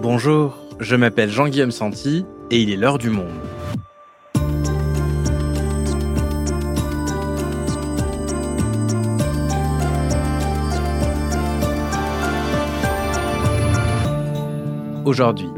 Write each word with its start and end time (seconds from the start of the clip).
Bonjour, 0.00 0.56
je 0.78 0.94
m'appelle 0.94 1.28
Jean-Guillaume 1.28 1.72
Santi 1.72 2.24
et 2.52 2.62
il 2.62 2.70
est 2.70 2.76
l'heure 2.76 2.98
du 2.98 3.10
monde. 3.10 3.26
Aujourd'hui, 15.04 15.48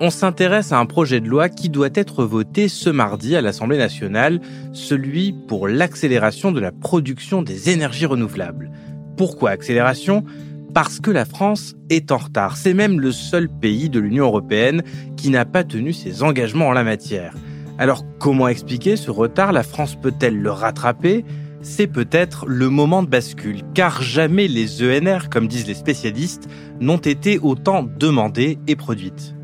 on 0.00 0.10
s'intéresse 0.10 0.70
à 0.70 0.78
un 0.78 0.86
projet 0.86 1.20
de 1.20 1.28
loi 1.28 1.48
qui 1.48 1.68
doit 1.68 1.88
être 1.92 2.22
voté 2.24 2.68
ce 2.68 2.90
mardi 2.90 3.34
à 3.34 3.40
l'Assemblée 3.40 3.78
nationale, 3.78 4.40
celui 4.72 5.32
pour 5.32 5.66
l'accélération 5.66 6.52
de 6.52 6.60
la 6.60 6.70
production 6.70 7.42
des 7.42 7.70
énergies 7.70 8.06
renouvelables. 8.06 8.70
Pourquoi 9.16 9.50
accélération? 9.50 10.24
Parce 10.72 11.00
que 11.00 11.10
la 11.10 11.24
France 11.24 11.74
est 11.88 12.12
en 12.12 12.18
retard. 12.18 12.56
C'est 12.56 12.74
même 12.74 13.00
le 13.00 13.12
seul 13.12 13.48
pays 13.48 13.88
de 13.88 14.00
l'Union 14.00 14.26
européenne 14.26 14.82
qui 15.16 15.30
n'a 15.30 15.44
pas 15.44 15.64
tenu 15.64 15.92
ses 15.92 16.22
engagements 16.22 16.68
en 16.68 16.72
la 16.72 16.84
matière. 16.84 17.34
Alors 17.78 18.04
comment 18.18 18.48
expliquer 18.48 18.96
ce 18.96 19.10
retard? 19.10 19.52
La 19.52 19.62
France 19.62 19.96
peut-elle 20.00 20.36
le 20.36 20.50
rattraper? 20.50 21.24
C'est 21.62 21.86
peut-être 21.86 22.46
le 22.46 22.70
moment 22.70 23.02
de 23.02 23.08
bascule, 23.08 23.62
car 23.74 24.02
jamais 24.02 24.48
les 24.48 24.82
ENR, 24.82 25.28
comme 25.30 25.46
disent 25.46 25.66
les 25.66 25.74
spécialistes, 25.74 26.48
n'ont 26.80 26.96
été 26.96 27.38
autant 27.38 27.82
demandées 27.82 28.58
et 28.66 28.76
produites. 28.76 29.34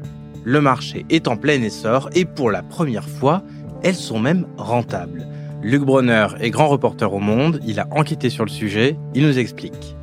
Le 0.45 0.61
marché 0.61 1.05
est 1.11 1.29
en 1.29 1.37
plein 1.37 1.61
essor 1.63 2.09
et 2.15 2.25
pour 2.25 2.51
la 2.51 2.63
première 2.63 3.09
fois, 3.09 3.43
elles 3.83 3.95
sont 3.95 4.19
même 4.19 4.47
rentables. 4.57 5.27
Luc 5.63 5.83
Bronner 5.83 6.29
est 6.41 6.51
grand 6.51 6.69
reporter 6.69 7.13
au 7.13 7.19
Monde, 7.19 7.61
il 7.67 7.81
a 7.81 7.89
enquêté 7.91 8.31
sur 8.31 8.45
le 8.45 8.51
sujet, 8.51 8.97
il 9.15 9.27
nous 9.27 9.39
explique. 9.39 9.97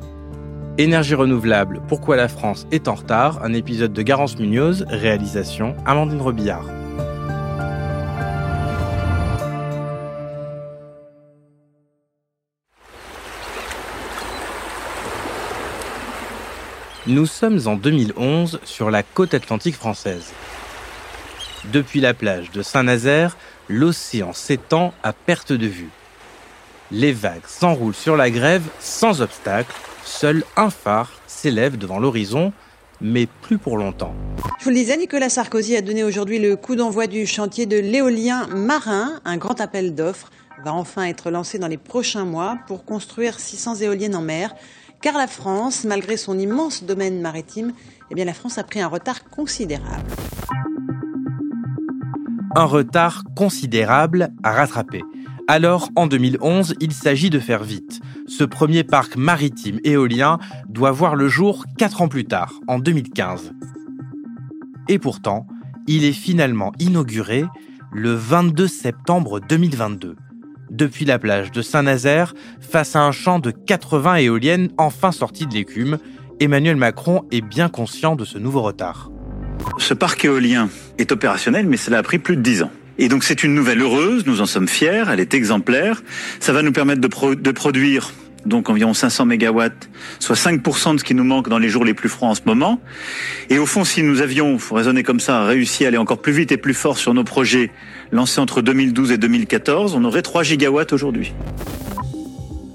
Énergie 0.76 1.14
renouvelable, 1.14 1.82
pourquoi 1.86 2.16
la 2.16 2.26
France 2.26 2.66
est 2.72 2.88
en 2.88 2.94
retard, 2.94 3.44
un 3.44 3.52
épisode 3.52 3.92
de 3.92 4.02
Garance 4.02 4.40
Munoz, 4.40 4.84
réalisation 4.88 5.76
Amandine 5.86 6.20
Robillard. 6.20 6.64
Nous 17.06 17.26
sommes 17.26 17.60
en 17.66 17.76
2011 17.76 18.58
sur 18.64 18.90
la 18.90 19.04
côte 19.04 19.32
atlantique 19.32 19.76
française. 19.76 20.32
Depuis 21.66 22.00
la 22.00 22.14
plage 22.14 22.50
de 22.50 22.62
Saint-Nazaire, 22.62 23.36
l'océan 23.68 24.32
s'étend 24.32 24.92
à 25.04 25.12
perte 25.12 25.52
de 25.52 25.68
vue. 25.68 25.90
Les 26.90 27.12
vagues 27.12 27.46
s'enroulent 27.46 27.94
sur 27.94 28.16
la 28.16 28.28
grève 28.32 28.64
sans 28.80 29.22
obstacle 29.22 29.72
Seul 30.04 30.44
un 30.56 30.70
phare 30.70 31.12
s'élève 31.26 31.78
devant 31.78 31.98
l'horizon, 31.98 32.52
mais 33.00 33.26
plus 33.26 33.58
pour 33.58 33.76
longtemps. 33.76 34.14
Je 34.58 34.64
vous 34.64 34.70
le 34.70 34.76
disais, 34.76 34.96
Nicolas 34.96 35.28
Sarkozy 35.28 35.76
a 35.76 35.80
donné 35.82 36.04
aujourd'hui 36.04 36.38
le 36.38 36.56
coup 36.56 36.76
d'envoi 36.76 37.06
du 37.06 37.26
chantier 37.26 37.66
de 37.66 37.78
l'éolien 37.78 38.46
marin. 38.48 39.20
Un 39.24 39.36
grand 39.36 39.60
appel 39.60 39.94
d'offres 39.94 40.30
va 40.64 40.72
enfin 40.72 41.04
être 41.04 41.30
lancé 41.30 41.58
dans 41.58 41.68
les 41.68 41.78
prochains 41.78 42.24
mois 42.24 42.58
pour 42.66 42.84
construire 42.84 43.40
600 43.40 43.76
éoliennes 43.76 44.14
en 44.14 44.22
mer. 44.22 44.54
Car 45.00 45.16
la 45.18 45.26
France, 45.26 45.84
malgré 45.84 46.16
son 46.16 46.38
immense 46.38 46.84
domaine 46.84 47.20
maritime, 47.20 47.72
eh 48.10 48.14
bien 48.14 48.24
la 48.24 48.34
France 48.34 48.58
a 48.58 48.64
pris 48.64 48.80
un 48.80 48.88
retard 48.88 49.24
considérable. 49.24 50.10
Un 52.54 52.64
retard 52.64 53.24
considérable 53.34 54.30
à 54.42 54.52
rattraper. 54.52 55.02
Alors, 55.46 55.90
en 55.94 56.06
2011, 56.06 56.74
il 56.80 56.92
s'agit 56.92 57.28
de 57.28 57.38
faire 57.38 57.64
vite. 57.64 58.00
Ce 58.26 58.44
premier 58.44 58.82
parc 58.82 59.16
maritime 59.16 59.78
éolien 59.84 60.38
doit 60.70 60.90
voir 60.90 61.16
le 61.16 61.28
jour 61.28 61.66
4 61.76 62.00
ans 62.00 62.08
plus 62.08 62.24
tard, 62.24 62.54
en 62.66 62.78
2015. 62.78 63.52
Et 64.88 64.98
pourtant, 64.98 65.46
il 65.86 66.04
est 66.04 66.14
finalement 66.14 66.72
inauguré 66.78 67.44
le 67.92 68.14
22 68.14 68.66
septembre 68.66 69.38
2022, 69.40 70.16
depuis 70.70 71.04
la 71.04 71.18
plage 71.18 71.52
de 71.52 71.60
Saint-Nazaire, 71.60 72.32
face 72.60 72.96
à 72.96 73.02
un 73.02 73.12
champ 73.12 73.38
de 73.38 73.50
80 73.50 74.16
éoliennes 74.16 74.70
enfin 74.78 75.12
sorties 75.12 75.46
de 75.46 75.52
l'écume. 75.52 75.98
Emmanuel 76.40 76.76
Macron 76.76 77.24
est 77.30 77.42
bien 77.42 77.68
conscient 77.68 78.16
de 78.16 78.24
ce 78.24 78.38
nouveau 78.38 78.62
retard. 78.62 79.10
Ce 79.76 79.92
parc 79.92 80.24
éolien 80.24 80.70
est 80.96 81.12
opérationnel, 81.12 81.66
mais 81.66 81.76
cela 81.76 81.98
a 81.98 82.02
pris 82.02 82.18
plus 82.18 82.36
de 82.36 82.42
10 82.42 82.62
ans. 82.62 82.70
Et 82.98 83.08
donc 83.08 83.24
c'est 83.24 83.42
une 83.42 83.54
nouvelle 83.54 83.80
heureuse, 83.80 84.24
nous 84.26 84.40
en 84.40 84.46
sommes 84.46 84.68
fiers, 84.68 85.04
elle 85.10 85.20
est 85.20 85.34
exemplaire. 85.34 86.02
Ça 86.40 86.52
va 86.52 86.62
nous 86.62 86.72
permettre 86.72 87.00
de, 87.00 87.50
produire 87.52 88.12
donc 88.46 88.68
environ 88.68 88.94
500 88.94 89.26
mégawatts, 89.26 89.88
soit 90.20 90.36
5% 90.36 90.94
de 90.94 90.98
ce 90.98 91.04
qui 91.04 91.14
nous 91.14 91.24
manque 91.24 91.48
dans 91.48 91.58
les 91.58 91.68
jours 91.68 91.84
les 91.84 91.94
plus 91.94 92.08
froids 92.08 92.28
en 92.28 92.34
ce 92.34 92.42
moment. 92.44 92.78
Et 93.50 93.58
au 93.58 93.66
fond, 93.66 93.84
si 93.84 94.02
nous 94.02 94.20
avions, 94.20 94.58
faut 94.58 94.74
raisonner 94.74 95.02
comme 95.02 95.18
ça, 95.18 95.44
réussi 95.44 95.84
à 95.84 95.88
aller 95.88 95.96
encore 95.96 96.20
plus 96.20 96.32
vite 96.32 96.52
et 96.52 96.56
plus 96.56 96.74
fort 96.74 96.98
sur 96.98 97.14
nos 97.14 97.24
projets 97.24 97.70
lancés 98.12 98.40
entre 98.40 98.62
2012 98.62 99.12
et 99.12 99.18
2014, 99.18 99.94
on 99.96 100.04
aurait 100.04 100.22
3 100.22 100.42
gigawatts 100.44 100.92
aujourd'hui. 100.92 101.32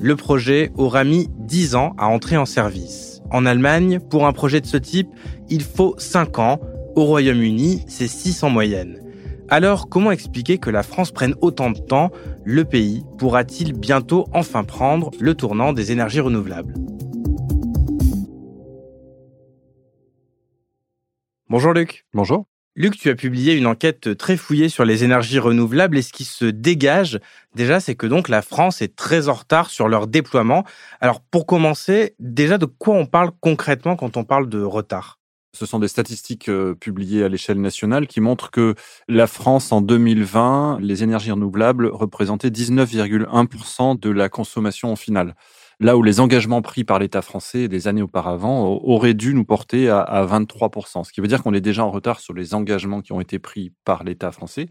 Le 0.02 0.16
projet 0.16 0.72
aura 0.76 1.04
mis 1.04 1.30
10 1.38 1.76
ans 1.76 1.94
à 1.98 2.08
entrer 2.08 2.36
en 2.36 2.46
service. 2.46 3.22
En 3.32 3.46
Allemagne, 3.46 4.00
pour 4.00 4.26
un 4.26 4.34
projet 4.34 4.60
de 4.60 4.66
ce 4.66 4.78
type, 4.78 5.08
il 5.50 5.62
faut 5.62 5.96
5 5.98 6.40
ans. 6.40 6.60
Au 6.96 7.06
Royaume-Uni, 7.06 7.84
c'est 7.88 8.08
6 8.08 8.44
en 8.44 8.50
moyenne. 8.50 8.98
Alors, 9.52 9.90
comment 9.90 10.12
expliquer 10.12 10.60
que 10.60 10.70
la 10.70 10.84
France 10.84 11.12
prenne 11.12 11.34
autant 11.42 11.72
de 11.72 11.80
temps? 11.80 12.12
Le 12.46 12.66
pays 12.66 13.04
pourra-t-il 13.18 13.74
bientôt 13.74 14.28
enfin 14.32 14.64
prendre 14.64 15.10
le 15.20 15.34
tournant 15.34 15.74
des 15.74 15.92
énergies 15.92 16.20
renouvelables? 16.20 16.76
Bonjour 21.50 21.74
Luc. 21.74 22.06
Bonjour. 22.14 22.46
Luc, 22.76 22.96
tu 22.96 23.10
as 23.10 23.16
publié 23.16 23.56
une 23.56 23.66
enquête 23.66 24.16
très 24.16 24.38
fouillée 24.38 24.70
sur 24.70 24.86
les 24.86 25.04
énergies 25.04 25.40
renouvelables 25.40 25.98
et 25.98 26.04
ce 26.04 26.14
qui 26.14 26.26
se 26.26 26.46
dégage 26.46 27.20
déjà, 27.56 27.80
c'est 27.80 27.96
que 27.96 28.06
donc 28.06 28.30
la 28.30 28.44
France 28.44 28.84
est 28.84 28.96
très 28.96 29.30
en 29.30 29.34
retard 29.34 29.72
sur 29.72 29.88
leur 29.90 30.06
déploiement. 30.06 30.64
Alors 31.02 31.22
pour 31.22 31.48
commencer, 31.48 32.14
déjà 32.20 32.60
de 32.60 32.66
quoi 32.66 32.94
on 32.94 33.08
parle 33.08 33.32
concrètement 33.42 33.96
quand 33.96 34.16
on 34.16 34.24
parle 34.24 34.48
de 34.48 34.62
retard? 34.62 35.19
Ce 35.60 35.66
sont 35.66 35.80
des 35.80 35.90
statistiques 35.90 36.48
euh, 36.48 36.74
publiées 36.74 37.26
à 37.26 37.28
l'échelle 37.28 37.60
nationale 37.60 38.08
qui 38.08 38.22
montrent 38.22 38.50
que 38.50 38.76
la 39.10 39.28
France, 39.28 39.74
en 39.74 39.82
2020, 39.82 40.80
les 40.80 41.04
énergies 41.04 41.32
renouvelables 41.32 41.88
représentaient 41.88 42.50
19,1% 42.50 44.00
de 44.00 44.10
la 44.10 44.30
consommation 44.30 44.96
finale 44.96 45.36
là 45.82 45.96
où 45.96 46.04
les 46.04 46.20
engagements 46.20 46.62
pris 46.62 46.84
par 46.84 47.00
l'État 47.00 47.22
français 47.22 47.70
des 47.70 47.88
années 47.88 48.02
auparavant 48.02 48.66
auraient 48.84 49.14
dû 49.14 49.34
nous 49.34 49.46
porter 49.46 49.90
à, 49.90 50.26
23%, 50.26 51.06
ce 51.06 51.14
qui 51.14 51.22
veut 51.22 51.28
dire 51.28 51.42
qu'on 51.42 51.54
est 51.54 51.62
déjà 51.62 51.86
en 51.86 51.92
retard 51.92 52.20
sur 52.20 52.34
les 52.34 52.54
engagements 52.54 53.02
qui 53.02 53.14
ont 53.14 53.22
été 53.22 53.40
pris 53.40 53.72
par 53.86 54.04
l'État 54.04 54.32
français. 54.32 54.68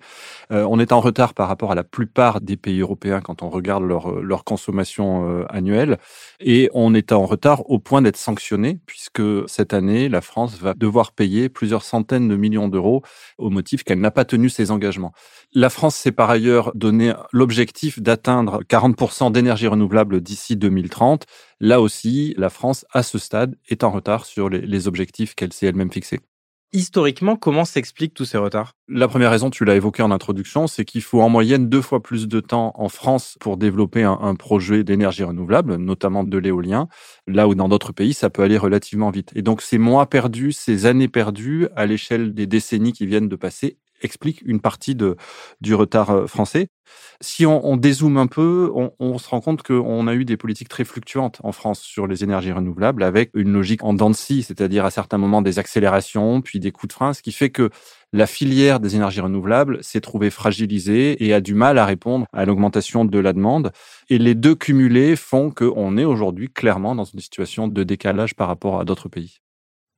Euh, 0.53 0.67
on 0.69 0.79
est 0.79 0.93
en 0.93 1.01
retard 1.01 1.33
par 1.33 1.49
rapport 1.49 1.73
à 1.73 1.75
la 1.75 1.85
plupart 1.85 2.43
des 2.43 2.59
pays 2.59 2.81
européens 2.81 3.23
quand 3.23 3.43
on 3.43 3.49
regarde 3.49 3.85
leur, 3.85 4.21
leur 4.21 4.45
consommation 4.45 5.31
euh, 5.31 5.45
annuelle, 5.49 5.97
et 6.41 6.69
on 6.75 6.95
est 6.95 7.13
en 7.13 7.25
retard 7.25 7.69
au 7.71 7.79
point 7.79 8.03
d'être 8.03 8.19
sanctionné, 8.19 8.79
puisque 8.85 9.23
cette 9.47 9.73
année, 9.73 10.11
la 10.11 10.21
France 10.21 10.59
va 10.59 10.75
devoir 10.75 11.13
payer 11.13 11.49
plusieurs 11.49 11.85
centaines 11.85 12.29
de 12.29 12.37
millions 12.37 12.69
d'euros 12.69 13.03
au 13.39 13.49
motif 13.49 13.83
qu'elle 13.83 14.01
n'a 14.01 14.11
pas 14.11 14.27
tenu 14.27 14.51
ses 14.51 14.71
engagements. 14.71 15.13
La 15.55 15.71
France 15.71 15.97
s'est 15.97 16.13
par 16.13 16.29
ailleurs 16.29 16.73
donné 16.75 17.15
l'objectif 17.33 17.99
d'atteindre 18.03 18.63
40% 18.69 19.33
d'énergie 19.33 19.69
renouvelable 19.69 20.21
d'ici 20.21 20.57
2030. 20.57 20.98
Là 21.61 21.81
aussi, 21.81 22.35
la 22.37 22.51
France, 22.51 22.87
à 22.93 23.03
ce 23.03 23.19
stade, 23.19 23.57
est 23.69 23.85
en 23.85 23.91
retard 23.91 24.25
sur 24.25 24.49
les, 24.49 24.89
objectifs 24.89 25.35
qu'elle 25.35 25.53
s'est 25.53 25.67
elle-même 25.67 25.93
fixés. 25.93 26.21
Historiquement, 26.73 27.37
comment 27.37 27.65
s'expliquent 27.65 28.13
tous 28.13 28.27
ces 28.27 28.37
retards? 28.37 28.75
La 28.89 29.09
première 29.09 29.31
raison, 29.31 29.49
tu 29.49 29.65
l'as 29.65 29.75
évoqué 29.75 30.03
en 30.03 30.11
introduction, 30.11 30.67
c'est 30.67 30.85
qu'il 30.85 31.01
faut 31.01 31.23
en 31.23 31.31
moyenne 31.31 31.69
deux 31.71 31.81
fois 31.81 32.03
plus 32.03 32.29
de 32.29 32.41
temps 32.41 32.73
en 32.75 32.91
France 32.91 33.39
pour 33.41 33.57
développer 33.57 34.03
un, 34.03 34.19
un 34.21 34.35
projet 34.35 34.85
d'énergie 34.85 35.25
renouvelable, 35.25 35.77
notamment 35.77 36.25
de 36.25 36.39
l'éolien, 36.39 36.89
là 37.27 37.49
où 37.49 37.55
dans 37.55 37.69
d'autres 37.69 37.93
pays, 37.93 38.13
ça 38.13 38.29
peut 38.29 38.43
aller 38.43 38.59
relativement 38.59 39.11
vite. 39.11 39.33
Et 39.35 39.41
donc 39.41 39.63
ces 39.63 39.79
mois 39.79 40.07
perdus, 40.11 40.53
ces 40.53 40.85
années 40.85 41.09
perdues 41.09 41.69
à 41.75 41.87
l'échelle 41.87 42.35
des 42.35 42.47
décennies 42.47 42.93
qui 42.93 43.07
viennent 43.07 43.29
de 43.29 43.37
passer 43.37 43.79
explique 44.03 44.43
une 44.45 44.61
partie 44.61 44.95
de, 44.95 45.17
du 45.61 45.75
retard 45.75 46.11
euh, 46.11 46.27
français. 46.27 46.69
Si 47.21 47.45
on, 47.45 47.67
on 47.67 47.77
dézoome 47.77 48.17
un 48.17 48.27
peu, 48.27 48.71
on, 48.75 48.93
on 48.99 49.19
se 49.19 49.29
rend 49.29 49.41
compte 49.41 49.63
qu'on 49.63 50.07
a 50.07 50.15
eu 50.15 50.25
des 50.25 50.37
politiques 50.37 50.69
très 50.69 50.85
fluctuantes 50.85 51.39
en 51.45 51.53
France 51.53 51.81
sur 51.81 52.07
les 52.07 52.25
énergies 52.25 52.53
renouvelables, 52.53 53.03
avec 53.03 53.31
une 53.35 53.53
logique 53.53 53.85
en 53.85 53.93
dents 53.93 54.09
c'est-à-dire 54.15 54.85
à 54.85 54.91
certains 54.91 55.19
moments 55.19 55.43
des 55.43 55.59
accélérations, 55.59 56.41
puis 56.41 56.61
des 56.61 56.73
coups 56.73 56.89
de 56.89 56.93
frein, 56.93 57.13
ce 57.13 57.23
qui 57.23 57.33
fait 57.33 57.51
que 57.51 57.71
la 58.13 58.27
filière 58.27 58.81
des 58.81 58.97
énergies 58.97 59.21
renouvelables 59.21 59.83
s'est 59.85 60.01
trouvée 60.01 60.31
fragilisée 60.31 61.23
et 61.25 61.35
a 61.35 61.41
du 61.41 61.55
mal 61.55 61.79
à 61.79 61.85
répondre 61.85 62.27
à 62.33 62.45
l'augmentation 62.45 63.05
de 63.05 63.19
la 63.19 63.33
demande. 63.33 63.71
Et 64.09 64.19
les 64.19 64.35
deux 64.35 64.55
cumulés 64.55 65.17
font 65.17 65.51
qu'on 65.51 65.99
est 65.99 66.05
aujourd'hui 66.05 66.49
clairement 66.49 66.95
dans 66.95 67.05
une 67.05 67.21
situation 67.21 67.69
de 67.69 67.85
décalage 67.85 68.35
par 68.35 68.49
rapport 68.49 68.81
à 68.81 68.85
d'autres 68.85 69.09
pays. 69.09 69.41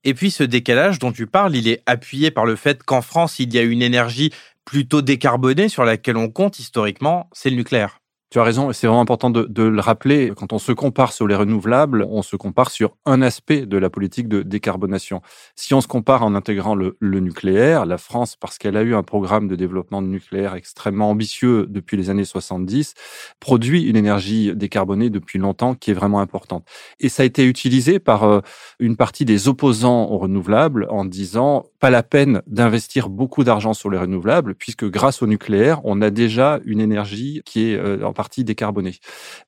Et 0.03 0.13
puis 0.13 0.31
ce 0.31 0.43
décalage 0.43 0.99
dont 0.99 1.11
tu 1.11 1.27
parles, 1.27 1.55
il 1.55 1.67
est 1.67 1.83
appuyé 1.85 2.31
par 2.31 2.45
le 2.45 2.55
fait 2.55 2.83
qu'en 2.83 3.01
France, 3.01 3.39
il 3.39 3.53
y 3.53 3.59
a 3.59 3.61
une 3.61 3.81
énergie 3.81 4.31
plutôt 4.65 5.01
décarbonée 5.01 5.69
sur 5.69 5.85
laquelle 5.85 6.17
on 6.17 6.29
compte 6.29 6.59
historiquement, 6.59 7.29
c'est 7.33 7.49
le 7.49 7.55
nucléaire. 7.55 8.00
Tu 8.31 8.39
as 8.39 8.43
raison, 8.43 8.71
c'est 8.71 8.87
vraiment 8.87 9.01
important 9.01 9.29
de, 9.29 9.43
de, 9.43 9.63
le 9.63 9.81
rappeler. 9.81 10.31
Quand 10.37 10.53
on 10.53 10.57
se 10.57 10.71
compare 10.71 11.11
sur 11.11 11.27
les 11.27 11.35
renouvelables, 11.35 12.07
on 12.09 12.21
se 12.21 12.37
compare 12.37 12.71
sur 12.71 12.95
un 13.05 13.21
aspect 13.21 13.65
de 13.65 13.77
la 13.77 13.89
politique 13.89 14.29
de 14.29 14.41
décarbonation. 14.41 15.21
Si 15.57 15.73
on 15.73 15.81
se 15.81 15.87
compare 15.89 16.23
en 16.23 16.33
intégrant 16.33 16.73
le, 16.73 16.95
le 17.01 17.19
nucléaire, 17.19 17.85
la 17.85 17.97
France, 17.97 18.37
parce 18.37 18.57
qu'elle 18.57 18.77
a 18.77 18.83
eu 18.83 18.95
un 18.95 19.03
programme 19.03 19.49
de 19.49 19.57
développement 19.57 20.01
de 20.01 20.07
nucléaire 20.07 20.55
extrêmement 20.55 21.09
ambitieux 21.09 21.65
depuis 21.67 21.97
les 21.97 22.09
années 22.09 22.23
70, 22.23 22.93
produit 23.41 23.83
une 23.83 23.97
énergie 23.97 24.55
décarbonée 24.55 25.09
depuis 25.09 25.37
longtemps 25.37 25.75
qui 25.75 25.91
est 25.91 25.93
vraiment 25.93 26.21
importante. 26.21 26.65
Et 27.01 27.09
ça 27.09 27.23
a 27.23 27.25
été 27.25 27.45
utilisé 27.45 27.99
par 27.99 28.23
euh, 28.23 28.39
une 28.79 28.95
partie 28.95 29.25
des 29.25 29.49
opposants 29.49 30.05
aux 30.09 30.19
renouvelables 30.19 30.87
en 30.89 31.03
disant 31.03 31.65
pas 31.81 31.89
la 31.89 32.01
peine 32.01 32.41
d'investir 32.47 33.09
beaucoup 33.09 33.43
d'argent 33.43 33.73
sur 33.73 33.89
les 33.89 33.97
renouvelables 33.97 34.55
puisque 34.55 34.85
grâce 34.85 35.21
au 35.21 35.27
nucléaire, 35.27 35.81
on 35.83 36.01
a 36.01 36.11
déjà 36.11 36.61
une 36.63 36.79
énergie 36.79 37.41
qui 37.43 37.71
est 37.71 37.75
euh, 37.75 38.05
en 38.05 38.13
partie 38.21 38.43
décarbonée. 38.43 38.97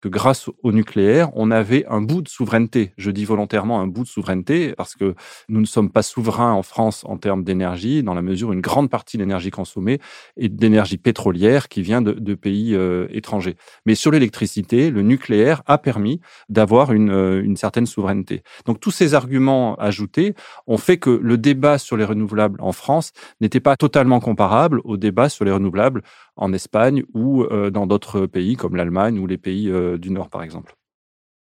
Que 0.01 0.09
grâce 0.09 0.49
au 0.63 0.71
nucléaire, 0.71 1.29
on 1.35 1.51
avait 1.51 1.85
un 1.89 2.01
bout 2.01 2.23
de 2.23 2.27
souveraineté. 2.27 2.91
Je 2.97 3.11
dis 3.11 3.23
volontairement 3.23 3.79
un 3.79 3.85
bout 3.85 4.01
de 4.01 4.07
souveraineté 4.07 4.73
parce 4.75 4.95
que 4.95 5.13
nous 5.47 5.61
ne 5.61 5.67
sommes 5.67 5.91
pas 5.91 6.01
souverains 6.01 6.53
en 6.53 6.63
France 6.63 7.03
en 7.07 7.17
termes 7.17 7.43
d'énergie 7.43 8.01
dans 8.01 8.15
la 8.15 8.23
mesure 8.23 8.49
où 8.49 8.53
une 8.53 8.61
grande 8.61 8.89
partie 8.89 9.17
de 9.17 9.21
l'énergie 9.21 9.51
consommée 9.51 9.99
est 10.37 10.49
d'énergie 10.49 10.97
pétrolière 10.97 11.67
qui 11.67 11.83
vient 11.83 12.01
de, 12.01 12.13
de 12.13 12.33
pays 12.33 12.73
euh, 12.73 13.05
étrangers. 13.11 13.57
Mais 13.85 13.93
sur 13.93 14.09
l'électricité, 14.09 14.89
le 14.89 15.03
nucléaire 15.03 15.61
a 15.67 15.77
permis 15.77 16.19
d'avoir 16.49 16.93
une, 16.93 17.11
euh, 17.11 17.43
une 17.43 17.57
certaine 17.57 17.85
souveraineté. 17.85 18.41
Donc 18.65 18.79
tous 18.79 18.89
ces 18.89 19.13
arguments 19.13 19.75
ajoutés 19.75 20.33
ont 20.65 20.79
fait 20.79 20.97
que 20.97 21.11
le 21.11 21.37
débat 21.37 21.77
sur 21.77 21.95
les 21.95 22.05
renouvelables 22.05 22.59
en 22.59 22.71
France 22.71 23.11
n'était 23.39 23.59
pas 23.59 23.77
totalement 23.77 24.19
comparable 24.19 24.81
au 24.83 24.97
débat 24.97 25.29
sur 25.29 25.45
les 25.45 25.51
renouvelables 25.51 26.01
en 26.35 26.53
Espagne 26.53 27.03
ou 27.13 27.43
euh, 27.43 27.69
dans 27.69 27.85
d'autres 27.85 28.25
pays 28.25 28.55
comme 28.63 28.77
l'Allemagne 28.77 29.19
ou 29.19 29.27
les 29.27 29.37
pays 29.37 29.69
euh, 29.69 29.97
du 29.97 30.09
Nord, 30.09 30.29
par 30.29 30.41
exemple. 30.41 30.77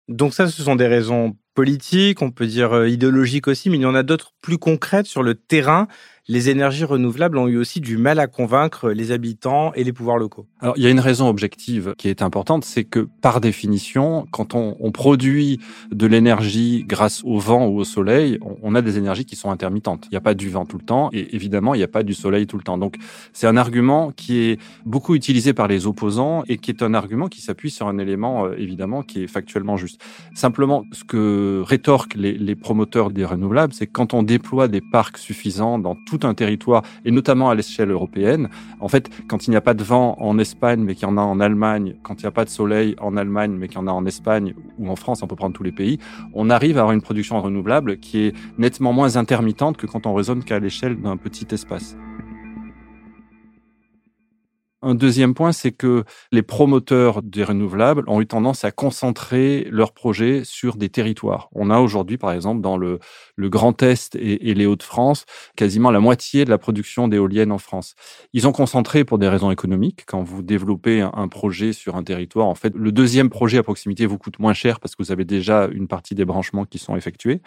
Donc 0.08 0.34
ça, 0.34 0.48
ce 0.48 0.64
sont 0.64 0.78
des 0.78 0.88
raisons 0.88 1.36
politiques, 1.54 2.22
on 2.22 2.32
peut 2.32 2.48
dire 2.48 2.72
euh, 2.72 2.88
idéologiques 2.88 3.50
aussi, 3.50 3.70
mais 3.70 3.76
il 3.76 3.82
y 3.82 3.86
en 3.86 3.94
a 3.94 4.04
d'autres 4.04 4.32
plus 4.42 4.58
concrètes 4.58 5.06
sur 5.06 5.22
le 5.22 5.36
terrain 5.36 5.90
les 6.30 6.52
énergies 6.52 6.86
renouvelables 6.86 7.40
ont 7.40 7.48
eu 7.48 7.58
aussi 7.58 7.82
du 7.82 7.98
mal 7.98 8.20
à 8.20 8.28
convaincre 8.28 8.92
les 8.92 9.12
habitants 9.12 9.74
et 9.74 9.84
les 9.84 9.92
pouvoirs 9.92 10.20
locaux. 10.20 10.46
Alors, 10.60 10.76
il 10.78 10.84
y 10.84 10.86
a 10.86 10.92
une 10.92 11.00
raison 11.00 11.28
objective 11.28 11.96
qui 11.98 12.08
est 12.08 12.22
importante, 12.22 12.64
c'est 12.64 12.84
que 12.84 13.08
par 13.22 13.42
définition, 13.42 14.28
quand 14.32 14.54
on, 14.54 14.92
produit 14.92 15.60
de 15.92 16.06
l'énergie 16.08 16.84
grâce 16.88 17.24
au 17.24 17.40
vent 17.40 17.68
ou 17.68 17.80
au 17.80 17.84
soleil, 17.84 18.38
on, 18.42 18.76
a 18.76 18.82
des 18.82 18.98
énergies 18.98 19.26
qui 19.26 19.36
sont 19.36 19.50
intermittentes. 19.50 20.06
Il 20.08 20.14
n'y 20.14 20.18
a 20.18 20.22
pas 20.22 20.34
du 20.34 20.50
vent 20.50 20.66
tout 20.66 20.78
le 20.78 20.84
temps 20.84 21.10
et 21.14 21.36
évidemment, 21.36 21.74
il 21.74 21.78
n'y 21.78 21.84
a 21.84 21.88
pas 21.88 22.04
du 22.04 22.14
soleil 22.14 22.46
tout 22.46 22.58
le 22.58 22.64
temps. 22.64 22.78
Donc, 22.78 22.98
c'est 23.34 23.48
un 23.48 23.58
argument 23.58 24.12
qui 24.12 24.40
est 24.40 24.60
beaucoup 24.86 25.16
utilisé 25.16 25.54
par 25.54 25.68
les 25.68 25.88
opposants 25.88 26.44
et 26.48 26.58
qui 26.58 26.70
est 26.70 26.84
un 26.84 26.94
argument 26.94 27.28
qui 27.28 27.42
s'appuie 27.42 27.72
sur 27.72 27.88
un 27.88 27.98
élément, 27.98 28.46
euh, 28.46 28.56
évidemment, 28.58 29.02
qui 29.02 29.24
est 29.24 29.28
factuellement 29.28 29.78
juste. 29.78 30.02
Simplement, 30.36 30.84
ce 30.92 31.04
que 31.04 31.64
rétorquent 31.66 32.16
les, 32.16 32.56
promoteurs 32.56 33.10
des 33.10 33.26
renouvelables, 33.26 33.74
c'est 33.74 33.88
quand 33.88 34.14
on 34.14 34.22
déploie 34.22 34.68
des 34.68 34.82
parcs 34.82 35.18
suffisants 35.18 35.80
dans 35.80 35.96
tout 35.96 36.19
un 36.28 36.34
territoire, 36.34 36.84
et 37.06 37.12
notamment 37.12 37.50
à 37.50 37.56
l'échelle 37.56 37.92
européenne. 37.92 38.50
En 38.80 38.88
fait, 38.88 39.10
quand 39.28 39.48
il 39.48 39.52
n'y 39.52 39.56
a 39.56 39.62
pas 39.62 39.74
de 39.74 39.84
vent 39.84 40.16
en 40.20 40.38
Espagne, 40.40 40.82
mais 40.84 40.96
qu'il 40.96 41.08
y 41.08 41.12
en 41.12 41.18
a 41.18 41.22
en 41.22 41.40
Allemagne, 41.40 41.96
quand 42.04 42.16
il 42.22 42.24
n'y 42.24 42.28
a 42.28 42.32
pas 42.32 42.46
de 42.46 42.50
soleil 42.50 42.96
en 43.00 43.18
Allemagne, 43.18 43.56
mais 43.58 43.68
qu'il 43.68 43.78
y 43.78 43.82
en 43.82 43.88
a 43.88 43.92
en 43.92 44.06
Espagne 44.06 44.54
ou 44.78 44.90
en 44.90 44.96
France, 44.96 45.24
on 45.24 45.28
peut 45.28 45.36
prendre 45.36 45.56
tous 45.56 45.64
les 45.64 45.72
pays, 45.72 46.00
on 46.34 46.50
arrive 46.50 46.78
à 46.78 46.82
avoir 46.82 46.94
une 46.94 47.02
production 47.02 47.42
renouvelable 47.42 47.98
qui 47.98 48.20
est 48.26 48.36
nettement 48.58 48.94
moins 48.94 49.18
intermittente 49.18 49.78
que 49.78 49.88
quand 49.88 50.06
on 50.06 50.14
raisonne 50.14 50.44
qu'à 50.44 50.60
l'échelle 50.60 51.00
d'un 51.02 51.18
petit 51.18 51.48
espace. 51.52 51.96
Un 54.82 54.96
deuxième 54.96 55.34
point, 55.34 55.52
c'est 55.52 55.74
que 55.74 56.06
les 56.32 56.42
promoteurs 56.42 57.22
des 57.22 57.44
renouvelables 57.44 58.06
ont 58.08 58.22
eu 58.22 58.28
tendance 58.28 58.64
à 58.64 58.72
concentrer 58.72 59.68
leurs 59.70 59.92
projets 59.92 60.44
sur 60.46 60.78
des 60.78 60.88
territoires. 60.88 61.50
On 61.52 61.70
a 61.70 61.80
aujourd'hui, 61.80 62.18
par 62.18 62.32
exemple, 62.32 62.62
dans 62.62 62.78
le, 62.78 63.00
Grand 63.38 63.84
Est 63.84 64.16
et, 64.16 64.54
les 64.54 64.66
Hauts-de-France, 64.66 65.26
quasiment 65.58 65.92
la 65.92 66.00
moitié 66.00 66.46
de 66.46 66.50
la 66.50 66.58
production 66.58 67.10
d'éoliennes 67.10 67.52
en 67.52 67.58
France. 67.58 67.96
Ils 68.32 68.48
ont 68.48 68.54
concentré 68.54 69.04
pour 69.04 69.18
des 69.18 69.28
raisons 69.28 69.52
économiques. 69.52 70.04
Quand 70.08 70.24
vous 70.24 70.42
développez 70.42 71.02
un, 71.02 71.12
un, 71.14 71.28
projet 71.28 71.74
sur 71.74 71.98
un 71.98 72.04
territoire, 72.04 72.48
en 72.48 72.56
fait, 72.56 72.74
le 72.74 72.94
deuxième 72.94 73.30
projet 73.30 73.58
à 73.58 73.64
proximité 73.64 74.06
vous 74.06 74.18
coûte 74.18 74.40
moins 74.40 74.54
cher 74.54 74.80
parce 74.80 74.96
que 74.96 75.04
vous 75.04 75.12
avez 75.12 75.26
déjà 75.26 75.68
une 75.74 75.90
partie 75.90 76.16
des 76.16 76.26
branchements 76.26 76.64
qui 76.64 76.78
sont 76.78 76.96
effectués. 76.96 77.42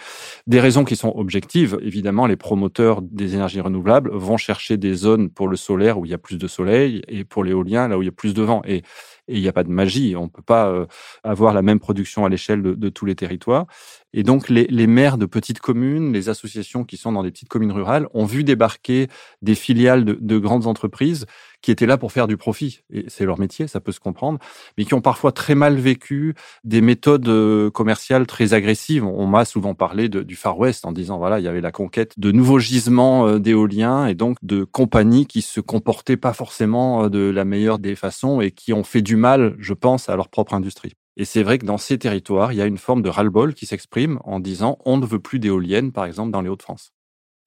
Des 0.46 0.60
raisons 0.60 0.84
qui 0.84 0.96
sont 0.96 1.14
objectives. 1.16 1.78
Évidemment, 1.80 2.26
les 2.26 2.36
promoteurs 2.36 3.00
des 3.00 3.34
énergies 3.34 3.62
renouvelables 3.62 4.10
vont 4.12 4.36
chercher 4.36 4.76
des 4.76 4.92
zones 4.92 5.30
pour 5.30 5.48
le 5.48 5.56
solaire 5.56 5.98
où 5.98 6.04
il 6.04 6.10
y 6.10 6.14
a 6.14 6.18
plus 6.18 6.36
de 6.36 6.46
soleil 6.46 7.00
pour 7.24 7.44
l'éolien 7.44 7.88
là 7.88 7.98
où 7.98 8.02
il 8.02 8.06
y 8.06 8.08
a 8.08 8.12
plus 8.12 8.34
de 8.34 8.42
vent. 8.42 8.62
Et 8.64 8.82
il 9.28 9.40
n'y 9.40 9.48
a 9.48 9.52
pas 9.52 9.64
de 9.64 9.70
magie. 9.70 10.16
On 10.16 10.24
ne 10.24 10.28
peut 10.28 10.42
pas 10.42 10.68
euh, 10.68 10.86
avoir 11.24 11.54
la 11.54 11.62
même 11.62 11.80
production 11.80 12.24
à 12.24 12.28
l'échelle 12.28 12.62
de, 12.62 12.74
de, 12.74 12.88
tous 12.88 13.06
les 13.06 13.14
territoires. 13.14 13.66
Et 14.14 14.22
donc, 14.22 14.48
les, 14.48 14.66
les, 14.66 14.86
maires 14.86 15.18
de 15.18 15.26
petites 15.26 15.60
communes, 15.60 16.12
les 16.12 16.28
associations 16.28 16.84
qui 16.84 16.96
sont 16.96 17.12
dans 17.12 17.22
des 17.22 17.30
petites 17.30 17.48
communes 17.48 17.72
rurales 17.72 18.08
ont 18.12 18.26
vu 18.26 18.44
débarquer 18.44 19.08
des 19.40 19.54
filiales 19.54 20.04
de, 20.04 20.18
de 20.20 20.38
grandes 20.38 20.66
entreprises 20.66 21.26
qui 21.62 21.70
étaient 21.70 21.86
là 21.86 21.96
pour 21.96 22.12
faire 22.12 22.26
du 22.26 22.36
profit. 22.36 22.80
Et 22.92 23.04
c'est 23.08 23.24
leur 23.24 23.38
métier, 23.38 23.68
ça 23.68 23.80
peut 23.80 23.92
se 23.92 24.00
comprendre, 24.00 24.38
mais 24.76 24.84
qui 24.84 24.94
ont 24.94 25.00
parfois 25.00 25.32
très 25.32 25.54
mal 25.54 25.76
vécu 25.76 26.34
des 26.64 26.80
méthodes 26.80 27.28
euh, 27.28 27.70
commerciales 27.70 28.26
très 28.26 28.52
agressives. 28.52 29.04
On 29.04 29.26
m'a 29.26 29.44
souvent 29.44 29.74
parlé 29.74 30.08
du 30.08 30.36
Far 30.36 30.58
West 30.58 30.84
en 30.84 30.92
disant, 30.92 31.18
voilà, 31.18 31.38
il 31.38 31.44
y 31.44 31.48
avait 31.48 31.60
la 31.60 31.72
conquête 31.72 32.18
de 32.18 32.32
nouveaux 32.32 32.58
gisements 32.58 33.26
euh, 33.26 33.38
d'éoliens 33.38 34.06
et 34.06 34.14
donc 34.14 34.36
de 34.42 34.64
compagnies 34.64 35.26
qui 35.26 35.40
se 35.40 35.60
comportaient 35.60 36.16
pas 36.16 36.32
forcément 36.32 37.08
de 37.08 37.30
la 37.30 37.44
meilleure 37.44 37.78
des 37.78 37.94
façons 37.94 38.40
et 38.40 38.50
qui 38.50 38.72
ont 38.72 38.84
fait 38.84 39.02
du 39.02 39.16
mal, 39.16 39.54
je 39.58 39.72
pense, 39.72 40.08
à 40.08 40.16
leur 40.16 40.28
propre 40.28 40.54
industrie. 40.54 40.94
Et 41.16 41.24
c'est 41.24 41.42
vrai 41.42 41.58
que 41.58 41.66
dans 41.66 41.78
ces 41.78 41.98
territoires, 41.98 42.52
il 42.52 42.56
y 42.56 42.62
a 42.62 42.66
une 42.66 42.78
forme 42.78 43.02
de 43.02 43.08
ras-le-bol 43.08 43.54
qui 43.54 43.66
s'exprime 43.66 44.18
en 44.24 44.40
disant 44.40 44.78
on 44.84 44.96
ne 44.96 45.06
veut 45.06 45.18
plus 45.18 45.38
d'éoliennes, 45.38 45.92
par 45.92 46.06
exemple, 46.06 46.30
dans 46.30 46.40
les 46.40 46.48
Hauts-de-France. 46.48 46.92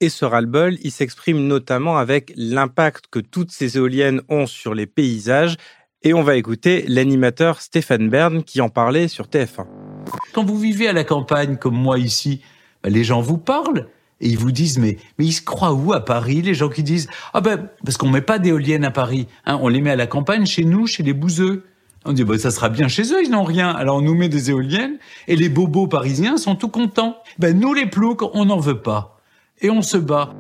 Et 0.02 0.10
ce 0.10 0.26
ras-le-bol, 0.26 0.78
il 0.84 0.92
s'exprime 0.92 1.48
notamment 1.48 1.98
avec 1.98 2.32
l'impact 2.36 3.06
que 3.10 3.20
toutes 3.20 3.52
ces 3.52 3.78
éoliennes 3.78 4.22
ont 4.30 4.46
sur 4.46 4.74
les 4.74 4.86
paysages. 4.86 5.56
Et 6.04 6.14
on 6.14 6.22
va 6.22 6.36
écouter 6.36 6.86
l'animateur 6.88 7.62
Stéphane 7.62 8.10
Bern 8.10 8.44
qui 8.44 8.62
en 8.62 8.70
parlait 8.70 9.08
sur 9.08 9.26
TF1. 9.26 9.66
Quand 10.34 10.44
vous 10.44 10.60
vivez 10.60 10.88
à 10.88 10.94
la 10.94 11.04
campagne 11.04 11.58
comme 11.58 11.76
moi 11.76 11.98
ici, 11.98 12.42
bah, 12.84 12.90
les 12.90 13.04
gens 13.04 13.22
vous 13.22 13.40
parlent 13.40 13.88
et 14.22 14.28
ils 14.28 14.38
vous 14.38 14.52
disent 14.52 14.78
mais 14.78 14.98
mais 15.18 15.26
ils 15.26 15.34
se 15.34 15.42
croient 15.42 15.74
où 15.74 15.94
à 15.94 16.06
Paris? 16.06 16.42
Les 16.42 16.54
gens 16.54 16.70
qui 16.70 16.84
disent 16.84 17.08
ah 17.34 17.42
ben 17.42 17.70
parce 17.84 17.98
qu'on 17.98 18.10
met 18.10 18.22
pas 18.22 18.40
d'éoliennes 18.40 18.86
à 18.86 18.92
Paris 18.92 19.28
hein, 19.46 19.60
on 19.62 19.68
les 19.68 19.82
met 19.82 19.92
à 19.92 19.96
la 19.96 20.08
campagne 20.08 20.46
chez 20.46 20.64
nous 20.64 20.88
chez 20.88 21.04
les 21.04 21.14
bouseux 21.14 21.66
on 22.06 22.14
dit, 22.14 22.24
bah, 22.24 22.38
ça 22.38 22.52
sera 22.52 22.70
bien 22.70 22.88
chez 22.88 23.12
eux, 23.14 23.24
ils 23.24 23.32
n'ont 23.32 23.44
rien. 23.44 23.70
Alors 23.72 23.98
on 23.98 24.02
nous 24.02 24.16
met 24.16 24.30
des 24.30 24.52
éoliennes 24.52 24.98
et 25.28 25.36
les 25.36 25.50
bobos 25.50 25.88
parisiens 25.88 26.38
sont 26.38 26.56
tout 26.56 26.70
contents. 26.70 27.18
Ben, 27.40 27.60
nous, 27.60 27.74
les 27.74 27.88
ploucs, 27.88 28.22
on 28.34 28.46
n'en 28.46 28.60
veut 28.60 28.82
pas. 28.82 29.20
Et 29.62 29.70
on 29.70 29.82
se 29.82 29.98
bat. 29.98 30.34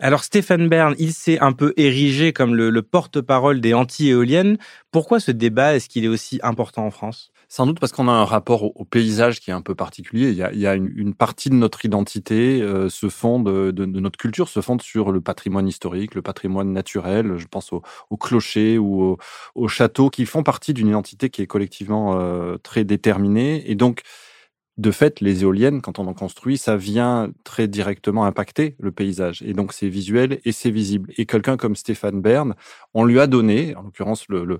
Alors 0.00 0.24
Stéphane 0.24 0.68
Bern, 0.68 0.94
il 0.98 1.12
s'est 1.12 1.38
un 1.40 1.52
peu 1.52 1.72
érigé 1.76 2.32
comme 2.32 2.54
le, 2.54 2.68
le 2.68 2.82
porte-parole 2.82 3.60
des 3.60 3.72
anti-éoliennes. 3.72 4.58
Pourquoi 4.90 5.18
ce 5.18 5.30
débat? 5.30 5.76
Est-ce 5.76 5.88
qu'il 5.88 6.04
est 6.04 6.08
aussi 6.08 6.40
important 6.42 6.84
en 6.84 6.90
France? 6.90 7.30
Sans 7.48 7.66
doute 7.66 7.80
parce 7.80 7.92
qu'on 7.92 8.08
a 8.08 8.12
un 8.12 8.24
rapport 8.24 8.64
au, 8.64 8.84
paysage 8.84 9.40
qui 9.40 9.50
est 9.50 9.54
un 9.54 9.62
peu 9.62 9.74
particulier. 9.74 10.30
Il 10.30 10.36
y 10.36 10.66
a, 10.66 10.74
une, 10.74 11.14
partie 11.14 11.50
de 11.50 11.54
notre 11.54 11.84
identité 11.84 12.60
euh, 12.62 12.88
se 12.88 13.08
fonde, 13.08 13.48
de, 13.48 13.84
notre 13.84 14.18
culture 14.18 14.48
se 14.48 14.60
fonde 14.60 14.82
sur 14.82 15.12
le 15.12 15.20
patrimoine 15.20 15.66
historique, 15.66 16.14
le 16.14 16.22
patrimoine 16.22 16.72
naturel. 16.72 17.36
Je 17.36 17.46
pense 17.46 17.72
au, 17.72 17.82
au 18.10 18.16
clocher 18.16 18.78
ou 18.78 19.02
au, 19.02 19.18
au, 19.54 19.68
château 19.68 20.10
qui 20.10 20.26
font 20.26 20.42
partie 20.42 20.74
d'une 20.74 20.88
identité 20.88 21.30
qui 21.30 21.42
est 21.42 21.46
collectivement 21.46 22.18
euh, 22.18 22.56
très 22.58 22.84
déterminée. 22.84 23.70
Et 23.70 23.74
donc, 23.74 24.02
de 24.76 24.90
fait, 24.90 25.20
les 25.20 25.42
éoliennes, 25.42 25.80
quand 25.80 25.98
on 25.98 26.06
en 26.08 26.14
construit, 26.14 26.58
ça 26.58 26.76
vient 26.76 27.30
très 27.44 27.68
directement 27.68 28.24
impacter 28.24 28.74
le 28.80 28.90
paysage. 28.90 29.42
Et 29.42 29.52
donc, 29.52 29.72
c'est 29.72 29.88
visuel 29.88 30.40
et 30.44 30.50
c'est 30.50 30.70
visible. 30.70 31.12
Et 31.16 31.26
quelqu'un 31.26 31.56
comme 31.56 31.76
Stéphane 31.76 32.20
Bern, 32.20 32.54
on 32.92 33.04
lui 33.04 33.20
a 33.20 33.28
donné, 33.28 33.76
en 33.76 33.82
l'occurrence 33.82 34.26
le, 34.28 34.58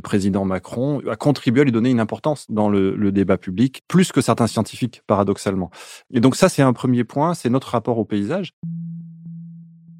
président 0.00 0.44
Macron, 0.44 1.02
a 1.10 1.16
contribué 1.16 1.62
à 1.62 1.64
lui 1.64 1.72
donner 1.72 1.90
une 1.90 2.00
importance 2.00 2.46
dans 2.48 2.68
le, 2.68 3.10
débat 3.10 3.38
public, 3.38 3.82
plus 3.88 4.12
que 4.12 4.20
certains 4.20 4.46
scientifiques, 4.46 5.02
paradoxalement. 5.06 5.70
Et 6.12 6.20
donc, 6.20 6.36
ça, 6.36 6.48
c'est 6.48 6.62
un 6.62 6.72
premier 6.72 7.02
point, 7.02 7.34
c'est 7.34 7.50
notre 7.50 7.68
rapport 7.68 7.98
au 7.98 8.04
paysage. 8.04 8.52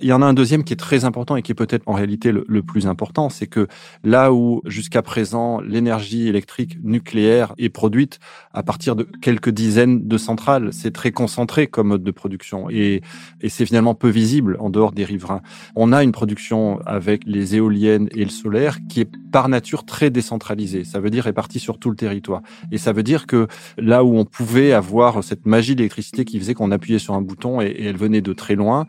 Il 0.01 0.09
y 0.09 0.13
en 0.13 0.21
a 0.21 0.27
un 0.27 0.35
deuxième 0.35 0.63
qui 0.63 0.75
est 0.75 0.77
très 0.77 1.05
important 1.05 1.37
et 1.37 1.43
qui 1.43 1.53
est 1.53 1.55
peut-être 1.55 1.83
en 1.87 1.95
réalité 1.95 2.33
le, 2.33 2.63
plus 2.63 2.87
important, 2.87 3.31
c'est 3.31 3.47
que 3.47 3.67
là 4.05 4.33
où 4.33 4.61
jusqu'à 4.67 5.01
présent 5.03 5.61
l'énergie 5.61 6.29
électrique 6.29 6.79
nucléaire 6.83 7.55
est 7.57 7.69
produite 7.69 8.19
à 8.53 8.63
partir 8.63 8.97
de 8.97 9.05
quelques 9.23 9.51
dizaines 9.51 10.07
de 10.07 10.19
centrales, 10.19 10.71
c'est 10.73 10.91
très 10.91 11.13
concentré 11.13 11.67
comme 11.67 11.89
mode 11.89 12.03
de 12.03 12.11
production 12.11 12.69
et, 12.69 13.03
et 13.41 13.49
c'est 13.49 13.65
finalement 13.65 13.95
peu 13.95 14.09
visible 14.09 14.57
en 14.61 14.69
dehors 14.69 14.93
des 14.93 15.05
riverains. 15.05 15.43
On 15.77 15.93
a 15.93 16.03
une 16.03 16.13
production 16.13 16.81
avec 16.85 17.23
les 17.25 17.57
éoliennes 17.57 18.09
et 18.15 18.25
le 18.25 18.31
solaire 18.31 18.79
qui 18.89 19.01
est 19.01 19.11
par 19.33 19.49
nature 19.49 19.85
très 19.85 20.11
décentralisée. 20.11 20.85
Ça 20.85 21.01
veut 21.01 21.11
dire 21.11 21.25
répartie 21.25 21.61
sur 21.61 21.79
tout 21.79 21.91
le 21.91 21.97
territoire. 21.97 22.43
Et 22.73 22.79
ça 22.79 22.93
veut 22.93 23.03
dire 23.03 23.27
que 23.27 23.49
là 23.77 24.05
où 24.05 24.17
on 24.17 24.25
pouvait 24.25 24.73
avoir 24.73 25.23
cette 25.23 25.47
magie 25.47 25.77
d'électricité 25.77 26.25
qui 26.25 26.39
faisait 26.39 26.55
qu'on 26.55 26.71
appuyait 26.71 26.99
sur 26.99 27.15
un 27.15 27.23
bouton 27.23 27.61
et 27.61 27.77
elle 27.81 27.97
venait 27.97 28.23
de 28.23 28.33
très 28.33 28.55
loin, 28.55 28.87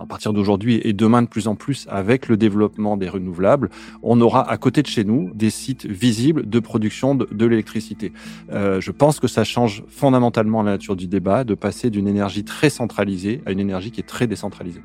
à 0.00 0.06
partir 0.06 0.32
d'aujourd'hui 0.32 0.80
et 0.82 0.92
demain 0.92 1.22
de 1.22 1.28
plus 1.28 1.46
en 1.46 1.54
plus 1.54 1.86
avec 1.90 2.28
le 2.28 2.36
développement 2.36 2.96
des 2.96 3.08
renouvelables, 3.08 3.68
on 4.02 4.20
aura 4.20 4.50
à 4.50 4.56
côté 4.56 4.80
de 4.82 4.86
chez 4.86 5.04
nous 5.04 5.30
des 5.34 5.50
sites 5.50 5.84
visibles 5.86 6.48
de 6.48 6.58
production 6.58 7.14
de, 7.14 7.44
l'électricité. 7.44 8.12
Euh, 8.50 8.80
je 8.80 8.92
pense 8.92 9.20
que 9.20 9.28
ça 9.28 9.44
change 9.44 9.84
fondamentalement 9.88 10.62
la 10.62 10.72
nature 10.72 10.96
du 10.96 11.06
débat 11.06 11.44
de 11.44 11.54
passer 11.54 11.90
d'une 11.90 12.08
énergie 12.08 12.44
très 12.44 12.70
centralisée 12.70 13.42
à 13.44 13.52
une 13.52 13.60
énergie 13.60 13.90
qui 13.90 14.00
est 14.00 14.04
très 14.04 14.26
décentralisée. 14.26 14.82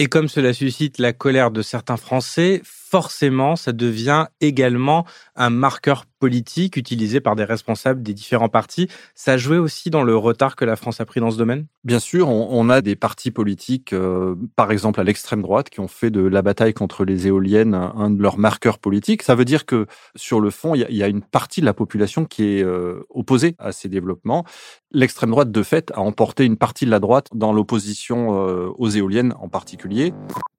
Et 0.00 0.06
comme 0.06 0.28
cela 0.28 0.52
suscite 0.52 0.98
la 0.98 1.12
colère 1.12 1.50
de 1.50 1.60
certains 1.60 1.96
Français, 1.96 2.60
forcément, 2.90 3.56
ça 3.56 3.72
devient 3.72 4.26
également 4.40 5.04
un 5.36 5.50
marqueur 5.50 6.06
politique 6.18 6.76
utilisé 6.76 7.20
par 7.20 7.36
des 7.36 7.44
responsables 7.44 8.02
des 8.02 8.14
différents 8.14 8.48
partis. 8.48 8.88
Ça 9.14 9.32
a 9.32 9.36
joué 9.36 9.58
aussi 9.58 9.90
dans 9.90 10.02
le 10.02 10.16
retard 10.16 10.56
que 10.56 10.64
la 10.64 10.76
France 10.76 11.00
a 11.00 11.06
pris 11.06 11.20
dans 11.20 11.30
ce 11.30 11.38
domaine? 11.38 11.66
Bien 11.84 12.00
sûr, 12.00 12.28
on, 12.28 12.68
a 12.68 12.80
des 12.80 12.96
partis 12.96 13.30
politiques, 13.30 13.92
euh, 13.92 14.34
par 14.56 14.72
exemple 14.72 15.00
à 15.00 15.04
l'extrême 15.04 15.42
droite, 15.42 15.70
qui 15.70 15.80
ont 15.80 15.88
fait 15.88 16.10
de 16.10 16.20
la 16.20 16.42
bataille 16.42 16.74
contre 16.74 17.04
les 17.04 17.26
éoliennes 17.26 17.74
un, 17.74 18.10
de 18.10 18.20
leurs 18.20 18.38
marqueurs 18.38 18.78
politiques. 18.78 19.22
Ça 19.22 19.34
veut 19.34 19.44
dire 19.44 19.64
que 19.64 19.86
sur 20.16 20.40
le 20.40 20.50
fond, 20.50 20.74
il 20.74 20.86
y, 20.90 21.02
a 21.02 21.08
une 21.08 21.22
partie 21.22 21.60
de 21.60 21.66
la 21.66 21.74
population 21.74 22.24
qui 22.24 22.44
est 22.44 22.62
euh, 22.62 23.06
opposée 23.10 23.54
à 23.58 23.72
ces 23.72 23.88
développements. 23.88 24.44
L'extrême 24.90 25.30
droite, 25.30 25.52
de 25.52 25.62
fait, 25.62 25.92
a 25.92 26.00
emporté 26.00 26.44
une 26.44 26.56
partie 26.56 26.84
de 26.84 26.90
la 26.90 26.98
droite 26.98 27.28
dans 27.34 27.52
l'opposition 27.52 28.48
euh, 28.48 28.70
aux 28.76 28.88
éoliennes 28.88 29.34
en 29.38 29.48
particulier. 29.48 30.12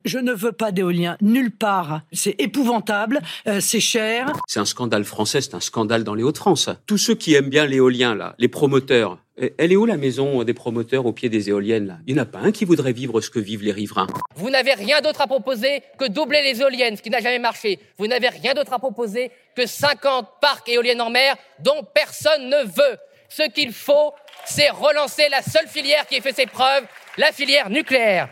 Je 0.05 0.17
ne 0.17 0.31
veux 0.31 0.53
pas 0.53 0.71
d'éolien 0.71 1.17
nulle 1.21 1.51
part. 1.51 2.01
C'est 2.19 2.35
épouvantable, 2.37 3.21
euh, 3.47 3.61
c'est 3.61 3.79
cher. 3.79 4.33
C'est 4.45 4.59
un 4.59 4.65
scandale 4.65 5.05
français, 5.05 5.39
c'est 5.39 5.55
un 5.55 5.61
scandale 5.61 6.03
dans 6.03 6.15
les 6.15 6.23
Hauts-de-France. 6.23 6.69
Tous 6.85 6.97
ceux 6.97 7.15
qui 7.15 7.33
aiment 7.33 7.47
bien 7.47 7.65
l'éolien, 7.65 8.13
là, 8.13 8.35
les 8.39 8.49
promoteurs, 8.49 9.19
eh, 9.37 9.53
elle 9.57 9.71
est 9.71 9.77
où 9.77 9.85
la 9.85 9.95
maison 9.95 10.43
des 10.43 10.53
promoteurs 10.53 11.05
au 11.05 11.13
pied 11.13 11.29
des 11.29 11.47
éoliennes 11.47 11.87
là? 11.87 11.97
Il 12.07 12.15
n'y 12.15 12.19
en 12.19 12.23
a 12.23 12.25
pas 12.25 12.39
un 12.39 12.51
qui 12.51 12.65
voudrait 12.65 12.91
vivre 12.91 13.21
ce 13.21 13.29
que 13.29 13.39
vivent 13.39 13.63
les 13.63 13.71
riverains. 13.71 14.07
Vous 14.35 14.49
n'avez 14.49 14.73
rien 14.73 14.99
d'autre 14.99 15.21
à 15.21 15.27
proposer 15.27 15.81
que 15.97 16.09
doubler 16.09 16.41
les 16.43 16.59
éoliennes, 16.59 16.97
ce 16.97 17.01
qui 17.01 17.09
n'a 17.09 17.21
jamais 17.21 17.39
marché. 17.39 17.79
Vous 17.97 18.07
n'avez 18.07 18.27
rien 18.27 18.53
d'autre 18.53 18.73
à 18.73 18.79
proposer 18.79 19.31
que 19.55 19.65
50 19.65 20.27
parcs 20.41 20.67
éoliennes 20.67 20.99
en 20.99 21.11
mer 21.11 21.37
dont 21.63 21.87
personne 21.93 22.49
ne 22.49 22.65
veut. 22.65 22.97
Ce 23.29 23.43
qu'il 23.49 23.71
faut, 23.71 24.11
c'est 24.45 24.69
relancer 24.71 25.29
la 25.31 25.41
seule 25.41 25.69
filière 25.69 26.05
qui 26.05 26.15
ait 26.15 26.21
fait 26.21 26.35
ses 26.35 26.47
preuves, 26.47 26.83
la 27.17 27.31
filière 27.31 27.69
nucléaire. 27.69 28.27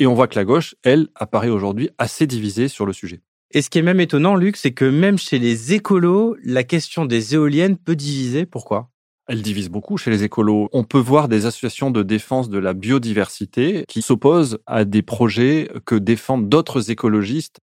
Et 0.00 0.06
on 0.06 0.14
voit 0.14 0.28
que 0.28 0.38
la 0.38 0.46
gauche, 0.46 0.74
elle, 0.82 1.08
apparaît 1.14 1.50
aujourd'hui 1.50 1.90
assez 1.98 2.26
divisée 2.26 2.68
sur 2.68 2.86
le 2.86 2.94
sujet. 2.94 3.20
Et 3.50 3.60
ce 3.60 3.68
qui 3.68 3.78
est 3.78 3.82
même 3.82 4.00
étonnant, 4.00 4.34
Luc, 4.34 4.56
c'est 4.56 4.72
que 4.72 4.86
même 4.86 5.18
chez 5.18 5.38
les 5.38 5.74
écolos, 5.74 6.36
la 6.42 6.64
question 6.64 7.04
des 7.04 7.34
éoliennes 7.34 7.76
peut 7.76 7.96
diviser. 7.96 8.46
Pourquoi? 8.46 8.88
Elle 9.28 9.42
divise 9.42 9.68
beaucoup 9.68 9.98
chez 9.98 10.10
les 10.10 10.24
écolos. 10.24 10.70
On 10.72 10.84
peut 10.84 10.98
voir 10.98 11.28
des 11.28 11.44
associations 11.44 11.90
de 11.90 12.02
défense 12.02 12.48
de 12.48 12.58
la 12.58 12.72
biodiversité 12.72 13.84
qui 13.88 14.00
s'opposent 14.00 14.58
à 14.66 14.86
des 14.86 15.02
projets 15.02 15.68
que 15.84 15.96
défendent 15.96 16.48
d'autres 16.48 16.90
écologistes. 16.90 17.58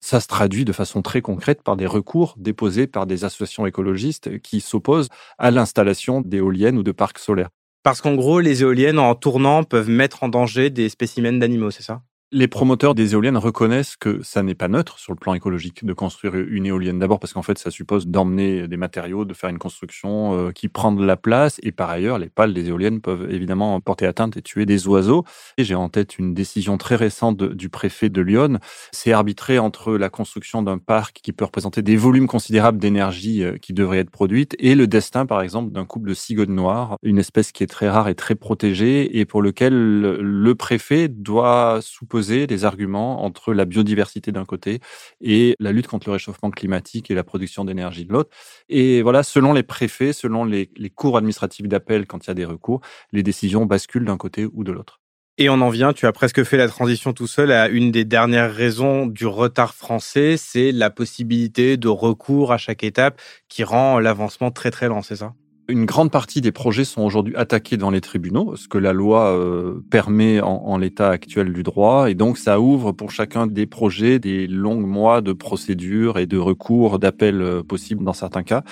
Ça 0.00 0.20
se 0.20 0.28
traduit 0.28 0.66
de 0.66 0.72
façon 0.72 1.00
très 1.00 1.22
concrète 1.22 1.62
par 1.62 1.76
des 1.76 1.86
recours 1.86 2.34
déposés 2.36 2.86
par 2.86 3.06
des 3.06 3.24
associations 3.24 3.64
écologistes 3.64 4.40
qui 4.42 4.60
s'opposent 4.60 5.08
à 5.38 5.50
l'installation 5.50 6.20
d'éoliennes 6.20 6.76
ou 6.76 6.82
de 6.82 6.92
parcs 6.92 7.18
solaires. 7.18 7.48
Parce 7.82 8.00
qu'en 8.00 8.14
gros, 8.14 8.40
les 8.40 8.62
éoliennes, 8.62 8.98
en 8.98 9.14
tournant, 9.14 9.64
peuvent 9.64 9.88
mettre 9.88 10.22
en 10.22 10.28
danger 10.28 10.70
des 10.70 10.88
spécimens 10.88 11.38
d'animaux, 11.38 11.70
c'est 11.70 11.82
ça? 11.82 12.02
Les 12.30 12.46
promoteurs 12.46 12.94
des 12.94 13.14
éoliennes 13.14 13.38
reconnaissent 13.38 13.96
que 13.96 14.22
ça 14.22 14.42
n'est 14.42 14.54
pas 14.54 14.68
neutre 14.68 14.98
sur 14.98 15.12
le 15.12 15.18
plan 15.18 15.32
écologique 15.32 15.84
de 15.84 15.92
construire 15.94 16.34
une 16.34 16.66
éolienne. 16.66 16.98
D'abord 16.98 17.20
parce 17.20 17.32
qu'en 17.32 17.42
fait, 17.42 17.58
ça 17.58 17.70
suppose 17.70 18.06
d'emmener 18.06 18.68
des 18.68 18.76
matériaux, 18.76 19.24
de 19.24 19.32
faire 19.32 19.48
une 19.48 19.58
construction 19.58 20.36
euh, 20.36 20.50
qui 20.52 20.68
prend 20.68 20.92
de 20.92 21.04
la 21.04 21.16
place. 21.16 21.58
Et 21.62 21.72
par 21.72 21.88
ailleurs, 21.88 22.18
les 22.18 22.28
pales 22.28 22.52
des 22.52 22.68
éoliennes 22.68 23.00
peuvent 23.00 23.30
évidemment 23.30 23.80
porter 23.80 24.04
atteinte 24.06 24.36
et 24.36 24.42
tuer 24.42 24.66
des 24.66 24.86
oiseaux. 24.88 25.24
Et 25.56 25.64
j'ai 25.64 25.74
en 25.74 25.88
tête 25.88 26.18
une 26.18 26.34
décision 26.34 26.76
très 26.76 26.96
récente 26.96 27.42
du 27.42 27.70
préfet 27.70 28.10
de 28.10 28.20
Lyon. 28.20 28.58
C'est 28.92 29.12
arbitrer 29.12 29.58
entre 29.58 29.96
la 29.96 30.10
construction 30.10 30.62
d'un 30.62 30.78
parc 30.78 31.20
qui 31.22 31.32
peut 31.32 31.46
représenter 31.46 31.80
des 31.80 31.96
volumes 31.96 32.26
considérables 32.26 32.78
d'énergie 32.78 33.42
euh, 33.42 33.56
qui 33.56 33.72
devraient 33.72 33.98
être 33.98 34.10
produites 34.10 34.54
et 34.58 34.74
le 34.74 34.86
destin, 34.86 35.24
par 35.24 35.40
exemple, 35.40 35.72
d'un 35.72 35.86
couple 35.86 36.10
de 36.10 36.14
cigognes 36.14 36.54
noires, 36.54 36.98
une 37.02 37.18
espèce 37.18 37.52
qui 37.52 37.62
est 37.62 37.68
très 37.68 37.88
rare 37.88 38.08
et 38.08 38.14
très 38.14 38.34
protégée 38.34 39.18
et 39.18 39.24
pour 39.24 39.40
lequel 39.40 39.72
le 39.72 40.54
préfet 40.54 41.08
doit 41.08 41.80
souposer 42.18 42.46
des 42.46 42.64
arguments 42.64 43.24
entre 43.24 43.54
la 43.54 43.64
biodiversité 43.64 44.32
d'un 44.32 44.44
côté 44.44 44.80
et 45.20 45.54
la 45.60 45.72
lutte 45.72 45.86
contre 45.86 46.08
le 46.08 46.14
réchauffement 46.14 46.50
climatique 46.50 47.10
et 47.10 47.14
la 47.14 47.24
production 47.24 47.64
d'énergie 47.64 48.04
de 48.04 48.12
l'autre. 48.12 48.30
Et 48.68 49.02
voilà, 49.02 49.22
selon 49.22 49.52
les 49.52 49.62
préfets, 49.62 50.12
selon 50.12 50.44
les, 50.44 50.70
les 50.76 50.90
cours 50.90 51.16
administratifs 51.16 51.68
d'appel 51.68 52.06
quand 52.06 52.26
il 52.26 52.28
y 52.28 52.30
a 52.30 52.34
des 52.34 52.44
recours, 52.44 52.80
les 53.12 53.22
décisions 53.22 53.66
basculent 53.66 54.04
d'un 54.04 54.16
côté 54.16 54.46
ou 54.52 54.64
de 54.64 54.72
l'autre. 54.72 55.00
Et 55.40 55.48
on 55.48 55.60
en 55.60 55.68
vient, 55.68 55.92
tu 55.92 56.06
as 56.06 56.12
presque 56.12 56.42
fait 56.42 56.56
la 56.56 56.66
transition 56.66 57.12
tout 57.12 57.28
seul 57.28 57.52
à 57.52 57.68
une 57.68 57.92
des 57.92 58.04
dernières 58.04 58.52
raisons 58.52 59.06
du 59.06 59.26
retard 59.26 59.74
français, 59.74 60.36
c'est 60.36 60.72
la 60.72 60.90
possibilité 60.90 61.76
de 61.76 61.88
recours 61.88 62.50
à 62.52 62.58
chaque 62.58 62.82
étape 62.82 63.20
qui 63.48 63.62
rend 63.62 64.00
l'avancement 64.00 64.50
très 64.50 64.72
très 64.72 64.88
lent, 64.88 65.02
c'est 65.02 65.16
ça? 65.16 65.34
Une 65.68 65.84
grande 65.84 66.10
partie 66.10 66.40
des 66.40 66.50
projets 66.50 66.84
sont 66.84 67.02
aujourd'hui 67.02 67.36
attaqués 67.36 67.76
dans 67.76 67.90
les 67.90 68.00
tribunaux, 68.00 68.56
ce 68.56 68.68
que 68.68 68.78
la 68.78 68.94
loi 68.94 69.26
euh, 69.36 69.84
permet 69.90 70.40
en, 70.40 70.48
en 70.48 70.78
l'état 70.78 71.10
actuel 71.10 71.52
du 71.52 71.62
droit. 71.62 72.10
Et 72.10 72.14
donc, 72.14 72.38
ça 72.38 72.58
ouvre 72.58 72.92
pour 72.92 73.10
chacun 73.10 73.46
des 73.46 73.66
projets 73.66 74.18
des 74.18 74.46
longs 74.46 74.80
mois 74.80 75.20
de 75.20 75.34
procédures 75.34 76.18
et 76.18 76.24
de 76.24 76.38
recours, 76.38 76.98
d'appels 76.98 77.42
euh, 77.42 77.62
possibles 77.62 78.02
dans 78.02 78.14
certains 78.14 78.42
cas, 78.42 78.62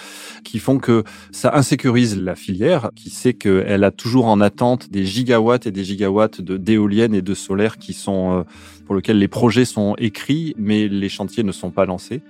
qui 0.43 0.59
font 0.59 0.79
que 0.79 1.05
ça 1.33 1.55
insécurise 1.55 2.19
la 2.19 2.35
filière, 2.35 2.91
qui 2.97 3.11
sait 3.11 3.35
qu'elle 3.35 3.85
a 3.85 3.91
toujours 3.91 4.27
en 4.27 4.41
attente 4.41 4.91
des 4.91 5.05
gigawatts 5.05 5.67
et 5.67 5.73
des 5.73 5.85
gigawatts 5.85 6.41
de 6.41 6.57
d'éoliennes 6.57 7.15
et 7.15 7.23
de 7.23 7.35
solaire 7.35 7.77
qui 7.77 7.93
sont 7.93 8.39
euh, 8.39 8.43
pour 8.87 8.95
lesquels 8.95 9.19
les 9.19 9.29
projets 9.29 9.67
sont 9.67 9.95
écrits, 9.99 10.55
mais 10.57 10.89
les 10.89 11.09
chantiers 11.11 11.43
ne 11.43 11.53
sont 11.53 11.71
pas 11.71 11.85
lancés. 11.85 12.23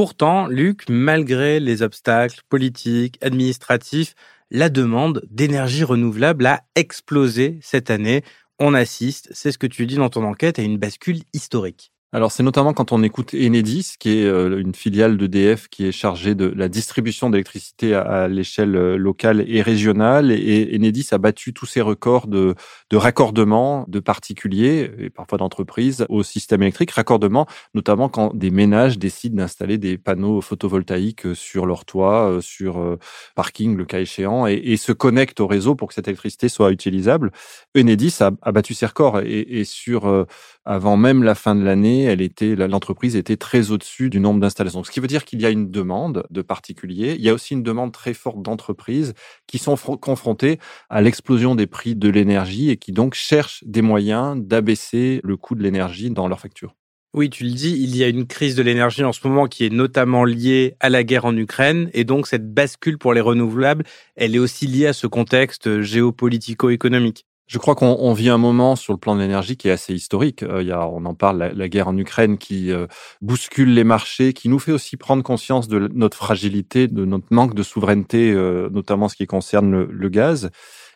Pourtant, 0.00 0.46
Luc, 0.46 0.84
malgré 0.88 1.60
les 1.60 1.82
obstacles 1.82 2.40
politiques, 2.48 3.18
administratifs, 3.20 4.14
la 4.50 4.70
demande 4.70 5.26
d'énergie 5.28 5.84
renouvelable 5.84 6.46
a 6.46 6.62
explosé 6.74 7.58
cette 7.60 7.90
année. 7.90 8.24
On 8.58 8.72
assiste, 8.72 9.28
c'est 9.32 9.52
ce 9.52 9.58
que 9.58 9.66
tu 9.66 9.84
dis 9.84 9.96
dans 9.96 10.08
ton 10.08 10.24
enquête, 10.24 10.58
à 10.58 10.62
une 10.62 10.78
bascule 10.78 11.20
historique. 11.34 11.92
Alors 12.12 12.32
c'est 12.32 12.42
notamment 12.42 12.72
quand 12.72 12.90
on 12.90 13.04
écoute 13.04 13.34
Enedis, 13.34 13.94
qui 13.96 14.18
est 14.18 14.24
euh, 14.24 14.58
une 14.58 14.74
filiale 14.74 15.16
d'EDF 15.16 15.68
qui 15.68 15.86
est 15.86 15.92
chargée 15.92 16.34
de 16.34 16.46
la 16.56 16.68
distribution 16.68 17.30
d'électricité 17.30 17.94
à, 17.94 18.26
l'échelle 18.26 18.74
euh, 18.74 18.96
locale 18.96 19.44
et 19.46 19.62
régionale. 19.62 20.32
Et 20.32 20.76
Enedis 20.76 21.06
a 21.12 21.18
battu 21.18 21.52
tous 21.54 21.66
ses 21.66 21.80
records 21.80 22.26
de, 22.26 22.56
de 22.90 22.96
raccordement 22.96 23.84
de 23.86 24.00
particuliers 24.00 24.90
et 24.98 25.08
parfois 25.08 25.38
d'entreprises 25.38 26.04
au 26.08 26.24
système 26.24 26.62
électrique. 26.62 26.90
Raccordement 26.90 27.46
notamment 27.74 28.08
quand 28.08 28.34
des 28.34 28.50
ménages 28.50 28.98
décident 28.98 29.36
d'installer 29.36 29.78
des 29.78 29.96
panneaux 29.96 30.40
photovoltaïques 30.40 31.36
sur 31.36 31.64
leur 31.64 31.84
toit, 31.84 32.28
euh, 32.28 32.40
sur 32.40 32.98
parking 33.36 33.76
le 33.76 33.84
cas 33.84 34.00
échéant, 34.00 34.48
et, 34.48 34.76
se 34.76 34.90
connectent 34.90 35.40
au 35.40 35.46
réseau 35.46 35.76
pour 35.76 35.86
que 35.86 35.94
cette 35.94 36.08
électricité 36.08 36.48
soit 36.48 36.72
utilisable. 36.72 37.30
Enedis 37.76 38.16
a, 38.18 38.30
battu 38.50 38.74
ses 38.74 38.86
records 38.86 39.20
et 39.20 39.62
sur 39.64 40.26
avant 40.64 40.96
même 40.96 41.22
la 41.22 41.34
fin 41.34 41.54
de 41.54 41.64
l'année, 41.64 41.99
elle 42.02 42.20
était, 42.20 42.54
l'entreprise 42.56 43.16
était 43.16 43.36
très 43.36 43.70
au-dessus 43.70 44.10
du 44.10 44.20
nombre 44.20 44.40
d'installations. 44.40 44.84
Ce 44.84 44.90
qui 44.90 45.00
veut 45.00 45.06
dire 45.06 45.24
qu'il 45.24 45.40
y 45.40 45.46
a 45.46 45.50
une 45.50 45.70
demande 45.70 46.24
de 46.30 46.42
particuliers. 46.42 47.14
Il 47.18 47.24
y 47.24 47.28
a 47.28 47.34
aussi 47.34 47.54
une 47.54 47.62
demande 47.62 47.92
très 47.92 48.14
forte 48.14 48.42
d'entreprises 48.42 49.14
qui 49.46 49.58
sont 49.58 49.76
confrontées 49.76 50.58
à 50.88 51.00
l'explosion 51.00 51.54
des 51.54 51.66
prix 51.66 51.96
de 51.96 52.08
l'énergie 52.08 52.70
et 52.70 52.76
qui 52.76 52.92
donc 52.92 53.14
cherchent 53.14 53.64
des 53.66 53.82
moyens 53.82 54.36
d'abaisser 54.40 55.20
le 55.24 55.36
coût 55.36 55.54
de 55.54 55.62
l'énergie 55.62 56.10
dans 56.10 56.28
leurs 56.28 56.40
factures. 56.40 56.74
Oui, 57.12 57.28
tu 57.28 57.42
le 57.42 57.50
dis, 57.50 57.72
il 57.72 57.96
y 57.96 58.04
a 58.04 58.08
une 58.08 58.28
crise 58.28 58.54
de 58.54 58.62
l'énergie 58.62 59.02
en 59.02 59.12
ce 59.12 59.26
moment 59.26 59.48
qui 59.48 59.66
est 59.66 59.70
notamment 59.70 60.24
liée 60.24 60.76
à 60.78 60.88
la 60.88 61.02
guerre 61.02 61.24
en 61.24 61.36
Ukraine 61.36 61.90
et 61.92 62.04
donc 62.04 62.28
cette 62.28 62.54
bascule 62.54 62.98
pour 62.98 63.14
les 63.14 63.20
renouvelables, 63.20 63.84
elle 64.14 64.36
est 64.36 64.38
aussi 64.38 64.68
liée 64.68 64.86
à 64.86 64.92
ce 64.92 65.08
contexte 65.08 65.80
géopolitico-économique. 65.80 67.26
Je 67.50 67.58
crois 67.58 67.74
qu'on 67.74 68.12
vit 68.12 68.28
un 68.28 68.38
moment 68.38 68.76
sur 68.76 68.92
le 68.92 68.98
plan 69.00 69.16
de 69.16 69.20
l'énergie 69.20 69.56
qui 69.56 69.66
est 69.66 69.72
assez 69.72 69.92
historique. 69.92 70.44
Euh, 70.44 70.62
il 70.62 70.68
y 70.68 70.70
a, 70.70 70.86
on 70.86 71.04
en 71.04 71.14
parle, 71.14 71.50
la, 71.52 71.68
guerre 71.68 71.88
en 71.88 71.96
Ukraine 71.96 72.38
qui 72.38 72.70
euh, 72.70 72.86
bouscule 73.22 73.74
les 73.74 73.82
marchés, 73.82 74.32
qui 74.34 74.48
nous 74.48 74.60
fait 74.60 74.70
aussi 74.70 74.96
prendre 74.96 75.24
conscience 75.24 75.66
de 75.66 75.90
notre 75.92 76.16
fragilité, 76.16 76.86
de 76.86 77.04
notre 77.04 77.26
manque 77.30 77.54
de 77.54 77.64
souveraineté, 77.64 78.30
euh, 78.30 78.68
notamment 78.70 79.08
ce 79.08 79.16
qui 79.16 79.26
concerne 79.26 79.68
le, 79.68 79.88
le 79.90 80.08
gaz. 80.08 80.50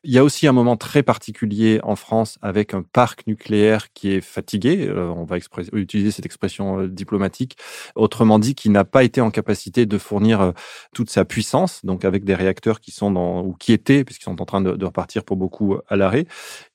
Il 0.06 0.12
y 0.12 0.18
a 0.18 0.24
aussi 0.24 0.46
un 0.46 0.52
moment 0.52 0.76
très 0.76 1.02
particulier 1.02 1.80
en 1.82 1.96
France 1.96 2.36
avec 2.42 2.74
un 2.74 2.82
parc 2.82 3.26
nucléaire 3.26 3.90
qui 3.94 4.12
est 4.12 4.20
fatigué, 4.20 4.86
euh, 4.86 5.08
on 5.08 5.24
va 5.24 5.38
utiliser 5.72 6.10
cette 6.10 6.26
expression 6.26 6.80
euh, 6.80 6.88
diplomatique, 6.88 7.56
autrement 7.94 8.38
dit 8.38 8.54
qui 8.54 8.68
n'a 8.68 8.84
pas 8.84 9.02
été 9.02 9.22
en 9.22 9.30
capacité 9.30 9.86
de 9.86 9.96
fournir 9.96 10.42
euh, 10.42 10.52
toute 10.92 11.08
sa 11.08 11.24
puissance, 11.24 11.82
donc 11.86 12.04
avec 12.04 12.24
des 12.24 12.34
réacteurs 12.34 12.80
qui 12.80 12.90
sont 12.90 13.10
dans, 13.10 13.42
ou 13.44 13.54
qui 13.54 13.72
étaient, 13.72 14.04
puisqu'ils 14.04 14.24
sont 14.24 14.42
en 14.42 14.44
train 14.44 14.60
de, 14.60 14.84
repartir 14.84 15.24
pour 15.24 15.38
beaucoup 15.38 15.78
à 15.88 15.96
l'arrêt. 15.96 16.26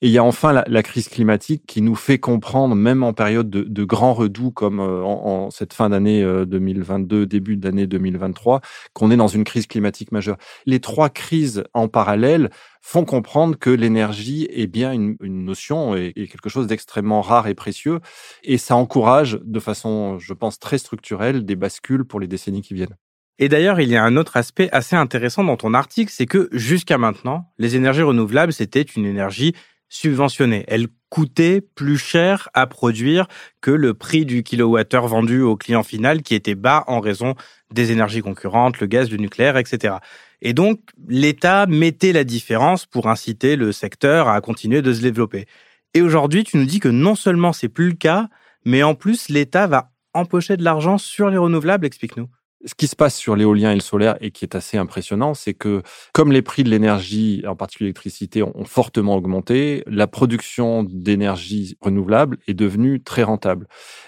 Et 0.01 0.07
il 0.07 0.11
y 0.11 0.17
a 0.17 0.23
enfin 0.23 0.63
la, 0.65 0.83
crise 0.83 1.07
climatique 1.07 1.67
qui 1.67 1.83
nous 1.83 1.93
fait 1.93 2.17
comprendre, 2.17 2.73
même 2.73 3.03
en 3.03 3.13
période 3.13 3.51
de, 3.51 3.61
de 3.61 3.83
grands 3.83 4.15
redoux 4.15 4.49
comme 4.49 4.79
en, 4.79 5.45
en 5.45 5.51
cette 5.51 5.73
fin 5.73 5.89
d'année 5.89 6.23
2022, 6.47 7.27
début 7.27 7.57
d'année 7.57 7.85
2023, 7.85 8.61
qu'on 8.93 9.11
est 9.11 9.17
dans 9.17 9.27
une 9.27 9.43
crise 9.43 9.67
climatique 9.67 10.11
majeure. 10.11 10.37
Les 10.65 10.79
trois 10.79 11.09
crises 11.09 11.63
en 11.75 11.87
parallèle 11.87 12.49
font 12.81 13.05
comprendre 13.05 13.57
que 13.57 13.69
l'énergie 13.69 14.47
est 14.51 14.67
bien 14.67 14.91
une, 14.91 15.17
notion 15.21 15.95
et, 15.95 16.13
quelque 16.13 16.49
chose 16.49 16.67
d'extrêmement 16.67 17.21
rare 17.21 17.47
et 17.47 17.55
précieux. 17.55 17.99
Et 18.43 18.57
ça 18.57 18.75
encourage 18.75 19.39
de 19.43 19.59
façon, 19.59 20.17
je 20.19 20.33
pense, 20.33 20.59
très 20.59 20.77
structurelle 20.77 21.45
des 21.45 21.55
bascules 21.55 22.05
pour 22.05 22.19
les 22.19 22.27
décennies 22.27 22.61
qui 22.61 22.73
viennent. 22.73 22.95
Et 23.41 23.47
d'ailleurs, 23.47 23.79
il 23.79 23.87
y 23.89 23.95
a 23.95 24.03
un 24.03 24.17
autre 24.17 24.35
aspect 24.35 24.69
assez 24.73 24.97
intéressant 24.97 25.45
dans 25.45 25.55
ton 25.55 25.73
article, 25.73 26.11
c'est 26.13 26.25
que 26.25 26.49
jusqu'à 26.51 26.97
maintenant, 26.97 27.53
les 27.57 27.77
énergies 27.77 28.01
renouvelables, 28.01 28.51
c'était 28.51 28.81
une 28.81 29.05
énergie 29.05 29.53
subventionnée. 29.89 30.63
Elle 30.67 30.87
coûtait 31.09 31.61
plus 31.61 31.97
cher 31.97 32.49
à 32.53 32.67
produire 32.67 33.27
que 33.61 33.71
le 33.71 33.93
prix 33.93 34.25
du 34.25 34.43
kilowattheure 34.43 35.07
vendu 35.07 35.41
au 35.41 35.57
client 35.57 35.83
final 35.83 36.21
qui 36.21 36.35
était 36.35 36.55
bas 36.55 36.83
en 36.87 36.99
raison 36.99 37.35
des 37.73 37.91
énergies 37.91 38.21
concurrentes, 38.21 38.79
le 38.79 38.87
gaz, 38.87 39.11
le 39.11 39.17
nucléaire, 39.17 39.57
etc. 39.57 39.95
Et 40.41 40.53
donc, 40.53 40.79
l'État 41.07 41.65
mettait 41.65 42.13
la 42.13 42.23
différence 42.23 42.85
pour 42.85 43.07
inciter 43.07 43.55
le 43.55 43.71
secteur 43.71 44.29
à 44.29 44.39
continuer 44.41 44.81
de 44.81 44.93
se 44.93 45.01
développer. 45.01 45.45
Et 45.93 46.01
aujourd'hui, 46.01 46.43
tu 46.43 46.57
nous 46.57 46.65
dis 46.65 46.79
que 46.79 46.87
non 46.87 47.15
seulement 47.15 47.51
c'est 47.51 47.69
plus 47.69 47.89
le 47.89 47.95
cas, 47.95 48.29
mais 48.63 48.83
en 48.83 48.95
plus, 48.95 49.29
l'État 49.29 49.67
va 49.67 49.91
empocher 50.13 50.57
de 50.57 50.63
l'argent 50.63 50.97
sur 50.97 51.29
les 51.29 51.37
renouvelables. 51.37 51.85
Explique-nous. 51.85 52.29
Ce 52.65 52.75
qui 52.75 52.87
se 52.87 52.95
passe 52.95 53.15
sur 53.15 53.37
l'éolien 53.37 53.71
et 53.71 53.75
le 53.75 53.79
solaire 53.79 54.17
et 54.19 54.31
qui 54.31 54.43
est 54.43 54.53
assez 54.53 54.77
impressionnant, 54.77 55.33
c'est 55.33 55.53
que 55.53 55.81
comme 56.13 56.33
les 56.33 56.41
prix 56.41 56.65
de 56.65 56.69
l'énergie, 56.69 57.41
en 57.47 57.55
particulier 57.55 57.87
l'électricité, 57.87 58.43
ont 58.43 58.65
fortement 58.65 59.15
augmenté, 59.15 59.81
la 59.87 60.07
production 60.07 60.83
d'énergie 60.83 61.77
renouvelable 61.79 62.37
est 62.47 62.53
devenue 62.53 63.01
très 63.01 63.23
rentable. 63.23 63.67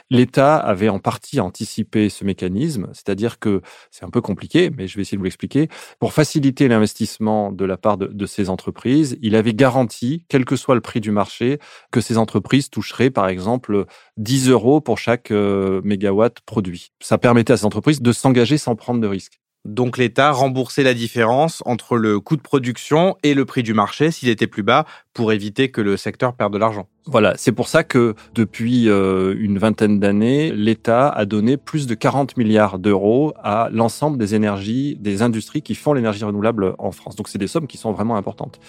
L'État 0.09 0.57
avait 0.57 0.89
en 0.89 0.99
partie 0.99 1.39
anticipé 1.39 2.09
ce 2.09 2.25
mécanisme, 2.25 2.89
c'est-à-dire 2.91 3.39
que 3.39 3.61
c'est 3.89 4.03
un 4.03 4.09
peu 4.09 4.19
compliqué, 4.19 4.69
mais 4.69 4.87
je 4.87 4.97
vais 4.97 5.03
essayer 5.03 5.15
de 5.15 5.21
vous 5.21 5.25
l'expliquer. 5.25 5.69
Pour 5.99 6.11
faciliter 6.11 6.67
l'investissement 6.67 7.53
de 7.53 7.63
la 7.63 7.77
part 7.77 7.97
de, 7.97 8.25
ces 8.25 8.49
entreprises, 8.49 9.17
il 9.21 9.35
avait 9.35 9.53
garanti, 9.53 10.25
quel 10.27 10.43
que 10.43 10.57
soit 10.57 10.75
le 10.75 10.81
prix 10.81 10.99
du 10.99 11.11
marché, 11.11 11.59
que 11.91 12.01
ces 12.01 12.17
entreprises 12.17 12.69
toucheraient 12.69 13.09
par 13.09 13.29
exemple 13.29 13.85
10 14.17 14.49
euros 14.49 14.81
pour 14.81 14.97
chaque 14.97 15.31
euh, 15.31 15.81
mégawatt 15.85 16.41
produit. 16.41 16.91
Ça 16.99 17.17
permettait 17.17 17.53
à 17.53 17.57
ces 17.57 17.65
entreprises 17.65 18.01
de 18.01 18.11
s'engager 18.11 18.40
sans 18.57 18.75
prendre 18.75 18.99
de 18.99 19.07
risques. 19.07 19.41
Donc 19.63 19.97
l'État 19.97 20.31
remboursait 20.31 20.83
la 20.83 20.95
différence 20.95 21.61
entre 21.65 21.95
le 21.95 22.19
coût 22.19 22.35
de 22.35 22.41
production 22.41 23.15
et 23.21 23.35
le 23.35 23.45
prix 23.45 23.61
du 23.61 23.73
marché 23.75 24.09
s'il 24.09 24.29
était 24.29 24.47
plus 24.47 24.63
bas 24.63 24.85
pour 25.13 25.33
éviter 25.33 25.69
que 25.69 25.81
le 25.81 25.97
secteur 25.97 26.33
perde 26.33 26.53
de 26.53 26.57
l'argent. 26.57 26.87
Voilà, 27.07 27.33
c'est 27.35 27.51
pour 27.51 27.67
ça 27.67 27.83
que 27.83 28.13
depuis 28.35 28.87
euh, 28.87 29.35
une 29.39 29.57
vingtaine 29.57 29.99
d'années, 29.99 30.51
l'État 30.51 31.09
a 31.09 31.25
donné 31.25 31.57
plus 31.57 31.87
de 31.87 31.95
40 31.95 32.37
milliards 32.37 32.77
d'euros 32.77 33.33
à 33.43 33.69
l'ensemble 33.71 34.19
des 34.19 34.35
énergies, 34.35 34.97
des 35.01 35.23
industries 35.23 35.63
qui 35.63 35.73
font 35.73 35.93
l'énergie 35.93 36.23
renouvelable 36.23 36.75
en 36.77 36.91
France. 36.91 37.15
Donc 37.15 37.27
c'est 37.27 37.39
des 37.39 37.47
sommes 37.47 37.65
qui 37.65 37.77
sont 37.77 37.91
vraiment 37.91 38.17
importantes. 38.17 38.59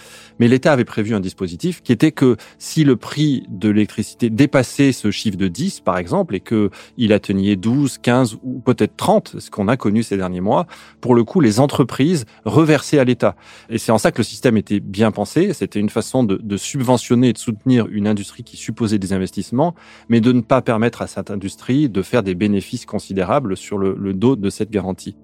Mais 0.40 0.48
l'État 0.48 0.72
avait 0.72 0.86
prévu 0.86 1.14
un 1.14 1.20
dispositif 1.20 1.82
qui 1.82 1.92
était 1.92 2.10
que 2.10 2.36
si 2.58 2.84
le 2.84 2.96
prix 2.96 3.44
de 3.50 3.68
l'électricité 3.68 4.30
dépassait 4.30 4.92
ce 4.92 5.10
chiffre 5.10 5.36
de 5.36 5.48
10, 5.48 5.80
par 5.80 5.98
exemple, 5.98 6.34
et 6.34 6.40
que 6.40 6.70
il 6.96 7.12
atteignait 7.12 7.56
12, 7.56 7.98
15 7.98 8.38
ou 8.42 8.60
peut-être 8.60 8.96
30, 8.96 9.40
ce 9.40 9.50
qu'on 9.50 9.68
a 9.68 9.76
connu 9.76 10.02
ces 10.02 10.16
derniers 10.16 10.40
mois, 10.40 10.66
pour 11.02 11.14
le 11.14 11.22
coup, 11.22 11.40
les 11.40 11.60
entreprises 11.60 12.24
reversaient 12.46 12.98
à 12.98 13.04
l'État. 13.04 13.36
Et 13.68 13.76
c'est 13.76 13.92
en 13.92 13.98
ça 13.98 14.10
que 14.10 14.18
le 14.18 14.24
système 14.24 14.56
était 14.56 14.80
bien 14.80 15.10
pensé. 15.10 15.52
C'était 15.52 15.80
une 15.80 15.90
façon 15.90 16.24
de, 16.24 16.31
de 16.40 16.56
subventionner 16.56 17.30
et 17.30 17.32
de 17.32 17.38
soutenir 17.38 17.86
une 17.88 18.06
industrie 18.06 18.44
qui 18.44 18.56
supposait 18.56 18.98
des 18.98 19.12
investissements, 19.12 19.74
mais 20.08 20.20
de 20.20 20.32
ne 20.32 20.40
pas 20.40 20.62
permettre 20.62 21.02
à 21.02 21.06
cette 21.06 21.30
industrie 21.30 21.88
de 21.88 22.02
faire 22.02 22.22
des 22.22 22.34
bénéfices 22.34 22.86
considérables 22.86 23.56
sur 23.56 23.78
le 23.78 24.14
dos 24.14 24.36
de 24.36 24.50
cette 24.50 24.70
garantie. 24.70 25.16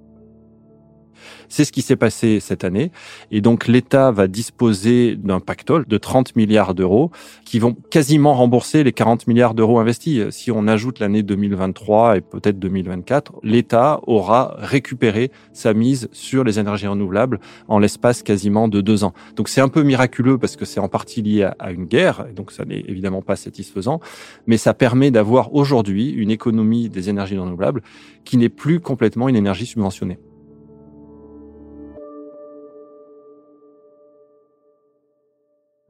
C'est 1.48 1.64
ce 1.64 1.72
qui 1.72 1.82
s'est 1.82 1.96
passé 1.96 2.40
cette 2.40 2.64
année. 2.64 2.90
Et 3.30 3.40
donc, 3.40 3.66
l'État 3.66 4.10
va 4.10 4.28
disposer 4.28 5.16
d'un 5.16 5.40
pactole 5.40 5.86
de 5.86 5.98
30 5.98 6.36
milliards 6.36 6.74
d'euros 6.74 7.10
qui 7.44 7.58
vont 7.58 7.74
quasiment 7.90 8.34
rembourser 8.34 8.84
les 8.84 8.92
40 8.92 9.26
milliards 9.26 9.54
d'euros 9.54 9.78
investis. 9.78 10.30
Si 10.30 10.50
on 10.50 10.66
ajoute 10.66 10.98
l'année 10.98 11.22
2023 11.22 12.16
et 12.16 12.20
peut-être 12.20 12.58
2024, 12.58 13.40
l'État 13.42 14.00
aura 14.06 14.56
récupéré 14.58 15.30
sa 15.52 15.74
mise 15.74 16.08
sur 16.12 16.44
les 16.44 16.58
énergies 16.58 16.86
renouvelables 16.86 17.40
en 17.68 17.78
l'espace 17.78 18.22
quasiment 18.22 18.68
de 18.68 18.80
deux 18.80 19.04
ans. 19.04 19.14
Donc, 19.36 19.48
c'est 19.48 19.60
un 19.60 19.68
peu 19.68 19.82
miraculeux 19.82 20.38
parce 20.38 20.56
que 20.56 20.64
c'est 20.64 20.80
en 20.80 20.88
partie 20.88 21.22
lié 21.22 21.48
à 21.58 21.70
une 21.70 21.84
guerre. 21.84 22.26
Donc, 22.34 22.52
ça 22.52 22.64
n'est 22.64 22.84
évidemment 22.86 23.22
pas 23.22 23.36
satisfaisant. 23.36 24.00
Mais 24.46 24.56
ça 24.56 24.74
permet 24.74 25.10
d'avoir 25.10 25.54
aujourd'hui 25.54 26.10
une 26.10 26.30
économie 26.30 26.88
des 26.88 27.08
énergies 27.08 27.38
renouvelables 27.38 27.82
qui 28.24 28.36
n'est 28.36 28.48
plus 28.48 28.80
complètement 28.80 29.28
une 29.28 29.36
énergie 29.36 29.66
subventionnée. 29.66 30.18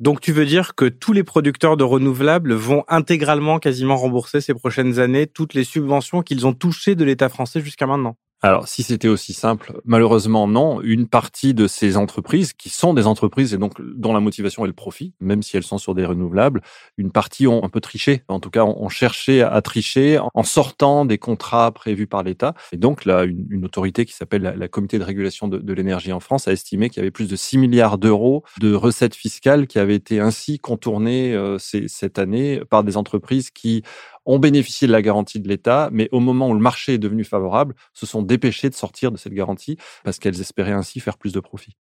Donc 0.01 0.21
tu 0.21 0.33
veux 0.33 0.45
dire 0.47 0.75
que 0.75 0.85
tous 0.87 1.13
les 1.13 1.23
producteurs 1.25 1.77
de 1.77 1.85
renouvelables 1.85 2.53
vont 2.55 2.85
intégralement 2.89 3.59
quasiment 3.59 3.97
rembourser 3.97 4.41
ces 4.41 4.55
prochaines 4.55 4.99
années 4.99 5.27
toutes 5.29 5.55
les 5.55 5.65
subventions 5.65 6.23
qu'ils 6.23 6.47
ont 6.47 6.53
touchées 6.55 6.95
de 6.97 7.05
l'État 7.05 7.29
français 7.29 7.61
jusqu'à 7.61 7.87
maintenant? 7.87 8.17
Alors, 8.41 8.69
si 8.69 8.85
c'était 8.85 9.09
aussi 9.09 9.33
simple, 9.33 9.81
malheureusement 9.85 10.47
non. 10.47 10.81
Une 10.83 11.09
partie 11.09 11.55
de 11.55 11.67
ces 11.67 11.97
entreprises, 11.97 12.53
qui 12.53 12.69
sont 12.69 12.95
des 12.95 13.07
entreprises 13.07 13.53
et 13.53 13.59
donc 13.59 13.81
dont 13.81 14.13
la 14.13 14.21
motivation 14.21 14.65
est 14.65 14.69
le 14.69 14.75
profit, 14.75 15.13
même 15.21 15.43
si 15.43 15.57
elles 15.57 15.65
sont 15.65 15.79
sur 15.79 15.95
des 15.95 16.05
renouvelables, 16.05 16.63
une 16.99 17.11
partie 17.11 17.49
ont 17.49 17.65
un 17.65 17.69
peu 17.69 17.81
triché. 17.81 18.23
En 18.29 18.39
tout 18.39 18.51
cas, 18.51 18.65
ont 18.65 18.89
cherché 18.89 19.43
à 19.43 19.61
tricher 19.61 20.21
en 20.35 20.43
sortant 20.45 21.05
des 21.05 21.19
contrats 21.19 21.73
prévus 21.73 22.07
par 22.07 22.23
l'État. 22.23 22.55
Et 22.71 22.77
donc, 22.77 23.05
là, 23.05 23.25
une, 23.25 23.65
autorité 23.65 24.07
qui 24.07 24.13
s'appelle 24.13 24.43
la, 24.43 24.69
Comité 24.69 24.99
de 24.99 25.05
régulation 25.05 25.49
de, 25.49 25.73
l'énergie 25.73 26.13
en 26.13 26.21
France 26.21 26.47
a 26.47 26.53
estimé 26.53 26.91
qu'il 26.91 26.99
y 26.99 27.01
avait 27.01 27.11
plus 27.11 27.29
de 27.29 27.35
6 27.35 27.59
milliards 27.59 27.99
d'euros 27.99 28.45
de 28.61 28.73
recettes 28.73 29.17
fiscales 29.17 29.67
qui 29.67 29.79
avaient 29.79 29.97
été 29.97 30.21
ainsi 30.21 30.59
contournées 30.59 31.35
euh, 31.35 31.59
cette 31.59 32.19
année 32.19 32.61
par 32.71 32.85
des 32.85 32.97
entreprises 32.97 33.51
qui 33.51 33.83
ont 34.29 34.39
bénéficié 34.39 34.87
de 34.87 34.93
la 34.93 35.03
garantie 35.03 35.41
de 35.41 35.49
l'État, 35.49 35.89
mais 35.91 36.09
au 36.13 36.21
moment 36.21 36.49
où 36.51 36.55
le 36.55 36.61
marché 36.61 36.95
est 36.95 36.99
devenu 36.99 37.25
favorable, 37.25 37.75
se 37.95 38.07
sont 38.07 38.23
dépêchés 38.23 38.69
de 38.69 38.75
sortir 38.75 39.11
de 39.11 39.17
cette 39.17 39.33
garantie 39.33 39.79
parce 40.05 40.19
qu'elles 40.19 40.41
espéraient 40.41 40.73
ainsi 40.73 41.01
faire 41.01 41.19
plus 41.19 41.33
de 41.33 41.41
profit. 41.41 41.77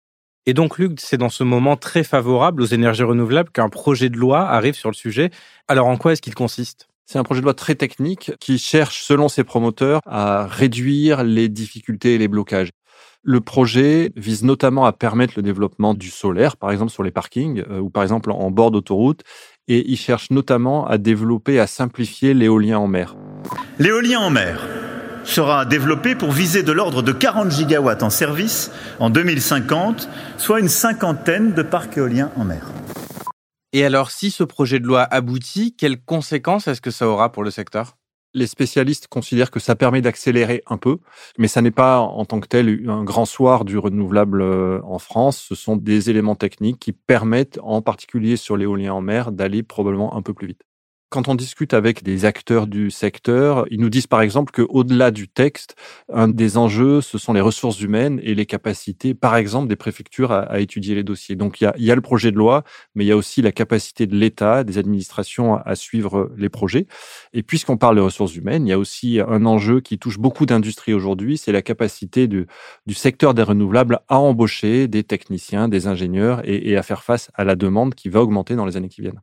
Et 0.46 0.54
donc, 0.54 0.78
Luc, 0.78 1.00
c'est 1.00 1.18
dans 1.18 1.30
ce 1.30 1.46
moment 1.46 1.78
très 1.78 2.04
favorable 2.04 2.62
aux 2.62 2.66
énergies 2.66 3.04
renouvelables 3.04 3.50
qu'un 3.50 3.70
projet 3.70 4.10
de 4.10 4.18
loi 4.18 4.42
arrive 4.42 4.76
sur 4.76 4.90
le 4.90 4.96
sujet. 4.96 5.32
Alors, 5.70 5.88
en 5.88 5.96
quoi 5.96 6.12
est-ce 6.12 6.22
qu'il 6.22 6.36
consiste? 6.36 6.90
C'est 7.06 7.18
un 7.18 7.24
projet 7.24 7.40
de 7.40 7.46
loi 7.46 7.54
très 7.54 7.76
technique 7.76 8.32
qui 8.42 8.58
cherche, 8.58 9.04
selon 9.04 9.30
ses 9.30 9.46
promoteurs, 9.46 10.02
à 10.06 10.46
réduire 10.46 11.24
les 11.24 11.48
difficultés 11.48 12.16
et 12.16 12.18
les 12.18 12.28
blocages. 12.28 12.72
Le 13.26 13.40
projet 13.40 14.12
vise 14.18 14.44
notamment 14.44 14.86
à 14.86 14.92
permettre 14.92 15.34
le 15.38 15.44
développement 15.44 15.94
du 15.94 16.10
solaire, 16.10 16.58
par 16.58 16.72
exemple 16.72 16.92
sur 16.92 17.04
les 17.04 17.12
parkings 17.12 17.64
euh, 17.70 17.80
ou 17.80 17.90
par 17.90 18.04
exemple 18.04 18.32
en 18.32 18.52
bord 18.52 18.70
d'autoroute, 18.70 19.24
et 19.68 19.90
il 19.90 19.98
cherche 19.98 20.30
notamment 20.32 20.86
à 20.88 20.98
développer, 20.98 21.60
à 21.60 21.68
simplifier 21.68 22.34
l'éolien 22.34 22.80
en 22.80 22.88
mer. 22.88 23.16
L'éolien 23.80 24.20
en 24.20 24.30
mer 24.30 24.68
sera 25.24 25.66
développé 25.66 26.16
pour 26.16 26.32
viser 26.32 26.64
de 26.64 26.72
l'ordre 26.72 27.02
de 27.02 27.12
40 27.12 27.52
gigawatts 27.52 28.04
en 28.04 28.10
service 28.10 28.72
en 29.00 29.10
2050, 29.10 30.10
soit 30.38 30.60
une 30.60 30.70
cinquantaine 30.70 31.54
de 31.54 31.62
parcs 31.62 31.98
éoliens 31.98 32.32
en 32.36 32.44
mer. 32.44 32.68
Et 33.72 33.86
alors, 33.86 34.12
si 34.12 34.30
ce 34.30 34.44
projet 34.44 34.80
de 34.80 34.86
loi 34.86 35.02
aboutit, 35.02 35.76
quelles 35.76 36.00
conséquences 36.00 36.68
est-ce 36.68 36.82
que 36.82 36.92
ça 36.92 37.08
aura 37.08 37.32
pour 37.32 37.44
le 37.44 37.50
secteur? 37.50 37.96
Les 38.34 38.48
spécialistes 38.48 39.08
considèrent 39.08 39.52
que 39.52 39.60
ça 39.60 39.76
permet 39.76 40.02
d'accélérer 40.02 40.64
un 40.68 40.78
peu, 40.78 40.98
mais 41.38 41.48
ça 41.48 41.62
n'est 41.62 41.72
pas 41.72 42.00
en 42.00 42.26
tant 42.26 42.40
que 42.40 42.48
tel 42.48 42.84
un 42.88 43.04
grand 43.04 43.26
soir 43.26 43.66
du 43.66 43.78
renouvelable 43.78 44.42
euh, 44.42 44.82
en 44.84 45.00
France. 45.00 45.46
Ce 45.50 45.56
sont 45.56 45.76
des 45.76 46.10
éléments 46.10 46.36
techniques 46.36 46.80
qui 46.80 46.92
permettent, 46.92 47.60
en 47.62 47.82
particulier 47.82 48.38
sur 48.38 48.58
l'éolien 48.58 48.94
en 48.94 49.02
mer, 49.02 49.32
d'aller 49.32 49.64
probablement 49.64 50.16
un 50.16 50.22
peu 50.22 50.34
plus 50.34 50.48
vite. 50.48 50.62
Quand 51.14 51.28
on 51.28 51.36
discute 51.36 51.76
avec 51.76 52.02
des 52.02 52.26
acteurs 52.26 52.66
du 52.66 52.90
secteur, 52.90 53.68
ils 53.70 53.80
nous 53.80 53.92
disent 53.92 54.08
par 54.08 54.22
exemple 54.22 54.52
qu'au-delà 54.52 55.12
du 55.12 55.28
texte, 55.28 55.76
un 56.12 56.28
des 56.28 56.58
enjeux, 56.58 57.02
ce 57.02 57.20
sont 57.20 57.34
les 57.34 57.40
ressources 57.40 57.80
humaines 57.82 58.20
et 58.24 58.34
les 58.34 58.48
capacités, 58.48 59.14
par 59.14 59.36
exemple, 59.36 59.68
des 59.68 59.76
préfectures 59.76 60.32
à, 60.32 60.60
étudier 60.60 60.96
les 60.96 61.04
dossiers. 61.04 61.36
Donc 61.36 61.62
il 61.62 61.72
y, 61.78 61.92
a, 61.92 61.96
le 61.96 62.02
projet 62.02 62.32
de 62.32 62.36
loi, 62.36 62.64
mais 62.96 63.06
il 63.06 63.08
y 63.10 63.12
a 63.12 63.16
aussi 63.16 63.44
la 63.44 63.52
capacité 63.52 64.08
de 64.08 64.16
l'État, 64.16 64.64
des 64.64 64.80
administrations 64.80 65.58
à, 65.58 65.76
suivre 65.76 66.32
les 66.36 66.50
projets. 66.50 66.88
Et 67.32 67.44
puisqu'on 67.44 67.78
parle 67.78 67.98
de 67.98 68.02
ressources 68.02 68.36
humaines, 68.36 68.66
il 68.66 68.72
y 68.72 68.74
a 68.74 68.80
aussi 68.80 69.20
un 69.20 69.46
enjeu 69.46 69.82
qui 69.82 70.00
touche 70.00 70.18
beaucoup 70.18 70.48
d'industries 70.48 70.96
aujourd'hui, 70.96 71.38
c'est 71.38 71.52
la 71.52 71.62
capacité 71.62 72.28
du, 72.28 72.48
secteur 72.96 73.36
des 73.36 73.44
renouvelables 73.44 74.00
à 74.10 74.18
embaucher 74.18 74.88
des 74.88 75.04
techniciens, 75.04 75.68
des 75.68 75.86
ingénieurs 75.86 76.42
et 76.44 76.76
à 76.76 76.82
faire 76.82 77.04
face 77.04 77.30
à 77.36 77.44
la 77.44 77.56
demande 77.56 77.94
qui 77.94 78.10
va 78.10 78.20
augmenter 78.20 78.56
dans 78.56 78.66
les 78.66 78.78
années 78.78 78.90
qui 78.90 79.02
viennent. 79.02 79.22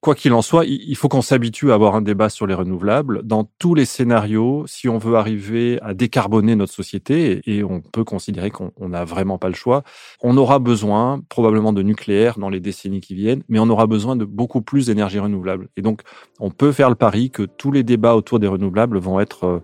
Quoi 0.00 0.14
qu'il 0.14 0.32
en 0.32 0.42
soit, 0.42 0.64
il 0.66 0.94
faut 0.96 1.08
qu'on 1.08 1.22
s'habitue 1.22 1.70
à 1.70 1.74
avoir 1.74 1.94
un 1.94 2.02
débat 2.02 2.28
sur 2.28 2.46
les 2.46 2.54
renouvelables. 2.54 3.22
Dans 3.24 3.48
tous 3.58 3.74
les 3.74 3.84
scénarios, 3.84 4.64
si 4.66 4.88
on 4.88 4.98
veut 4.98 5.16
arriver 5.16 5.78
à 5.82 5.94
décarboner 5.94 6.54
notre 6.54 6.72
société, 6.72 7.40
et 7.46 7.64
on 7.64 7.80
peut 7.80 8.04
considérer 8.04 8.50
qu'on 8.50 8.72
n'a 8.88 9.04
vraiment 9.04 9.38
pas 9.38 9.48
le 9.48 9.54
choix, 9.54 9.82
on 10.22 10.36
aura 10.36 10.58
besoin 10.58 11.22
probablement 11.28 11.72
de 11.72 11.82
nucléaire 11.82 12.38
dans 12.38 12.48
les 12.48 12.60
décennies 12.60 13.00
qui 13.00 13.14
viennent, 13.14 13.42
mais 13.48 13.58
on 13.58 13.68
aura 13.68 13.86
besoin 13.86 14.16
de 14.16 14.24
beaucoup 14.24 14.60
plus 14.60 14.86
d'énergie 14.86 15.18
renouvelable. 15.18 15.68
Et 15.76 15.82
donc, 15.82 16.02
on 16.40 16.50
peut 16.50 16.72
faire 16.72 16.88
le 16.88 16.94
pari 16.94 17.30
que 17.30 17.42
tous 17.42 17.72
les 17.72 17.82
débats 17.82 18.14
autour 18.14 18.38
des 18.38 18.46
renouvelables 18.46 18.98
vont 18.98 19.20
être 19.20 19.44
euh, 19.44 19.62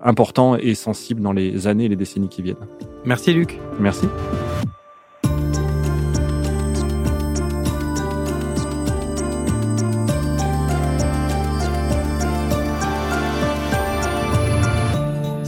importants 0.00 0.56
et 0.56 0.74
sensibles 0.74 1.20
dans 1.20 1.32
les 1.32 1.66
années 1.66 1.84
et 1.84 1.88
les 1.88 1.96
décennies 1.96 2.28
qui 2.28 2.42
viennent. 2.42 2.56
Merci 3.04 3.32
Luc. 3.32 3.58
Merci. 3.78 4.06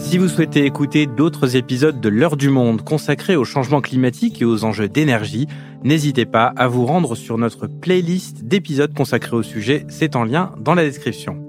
Si 0.07 0.19
vous 0.19 0.29
souhaitez 0.29 0.65
écouter 0.65 1.07
d'autres 1.07 1.57
épisodes 1.57 2.01
de 2.01 2.09
L'heure 2.09 2.37
du 2.37 2.49
monde 2.49 2.83
consacrés 2.83 3.35
au 3.35 3.45
changement 3.45 3.81
climatique 3.81 4.41
et 4.41 4.45
aux 4.45 4.65
enjeux 4.65 4.89
d'énergie, 4.89 5.49
n'hésitez 5.83 6.27
pas 6.27 6.53
à 6.57 6.69
vous 6.69 6.87
rendre 6.87 7.17
sur 7.17 7.39
notre 7.39 7.67
playlist 7.67 8.45
d'épisodes 8.45 8.95
consacrés 8.95 9.35
au 9.35 9.43
sujet, 9.43 9.85
c'est 9.89 10.15
en 10.15 10.23
lien 10.23 10.53
dans 10.61 10.77
la 10.77 10.85
description. 10.85 11.45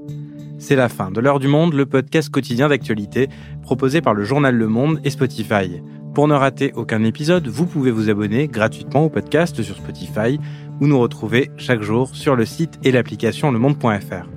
C'est 0.58 0.76
la 0.76 0.90
fin 0.90 1.12
de 1.12 1.22
L'heure 1.22 1.38
du 1.38 1.48
monde, 1.48 1.74
le 1.74 1.86
podcast 1.86 2.32
quotidien 2.32 2.68
d'actualité 2.68 3.30
proposé 3.62 4.02
par 4.02 4.16
le 4.16 4.24
journal 4.24 4.56
Le 4.56 4.68
Monde 4.68 5.02
et 5.04 5.12
Spotify. 5.12 5.84
Pour 6.16 6.28
ne 6.28 6.34
rater 6.34 6.74
aucun 6.76 7.04
épisode, 7.04 7.48
vous 7.48 7.68
pouvez 7.68 7.92
vous 7.92 8.10
abonner 8.10 8.48
gratuitement 8.48 9.06
au 9.06 9.10
podcast 9.10 9.62
sur 9.62 9.76
Spotify 9.76 10.40
ou 10.82 10.88
nous 10.88 11.00
retrouver 11.00 11.52
chaque 11.58 11.84
jour 11.84 12.16
sur 12.16 12.36
le 12.36 12.46
site 12.46 12.80
et 12.84 12.92
l'application 12.92 13.52
lemonde.fr. 13.52 14.37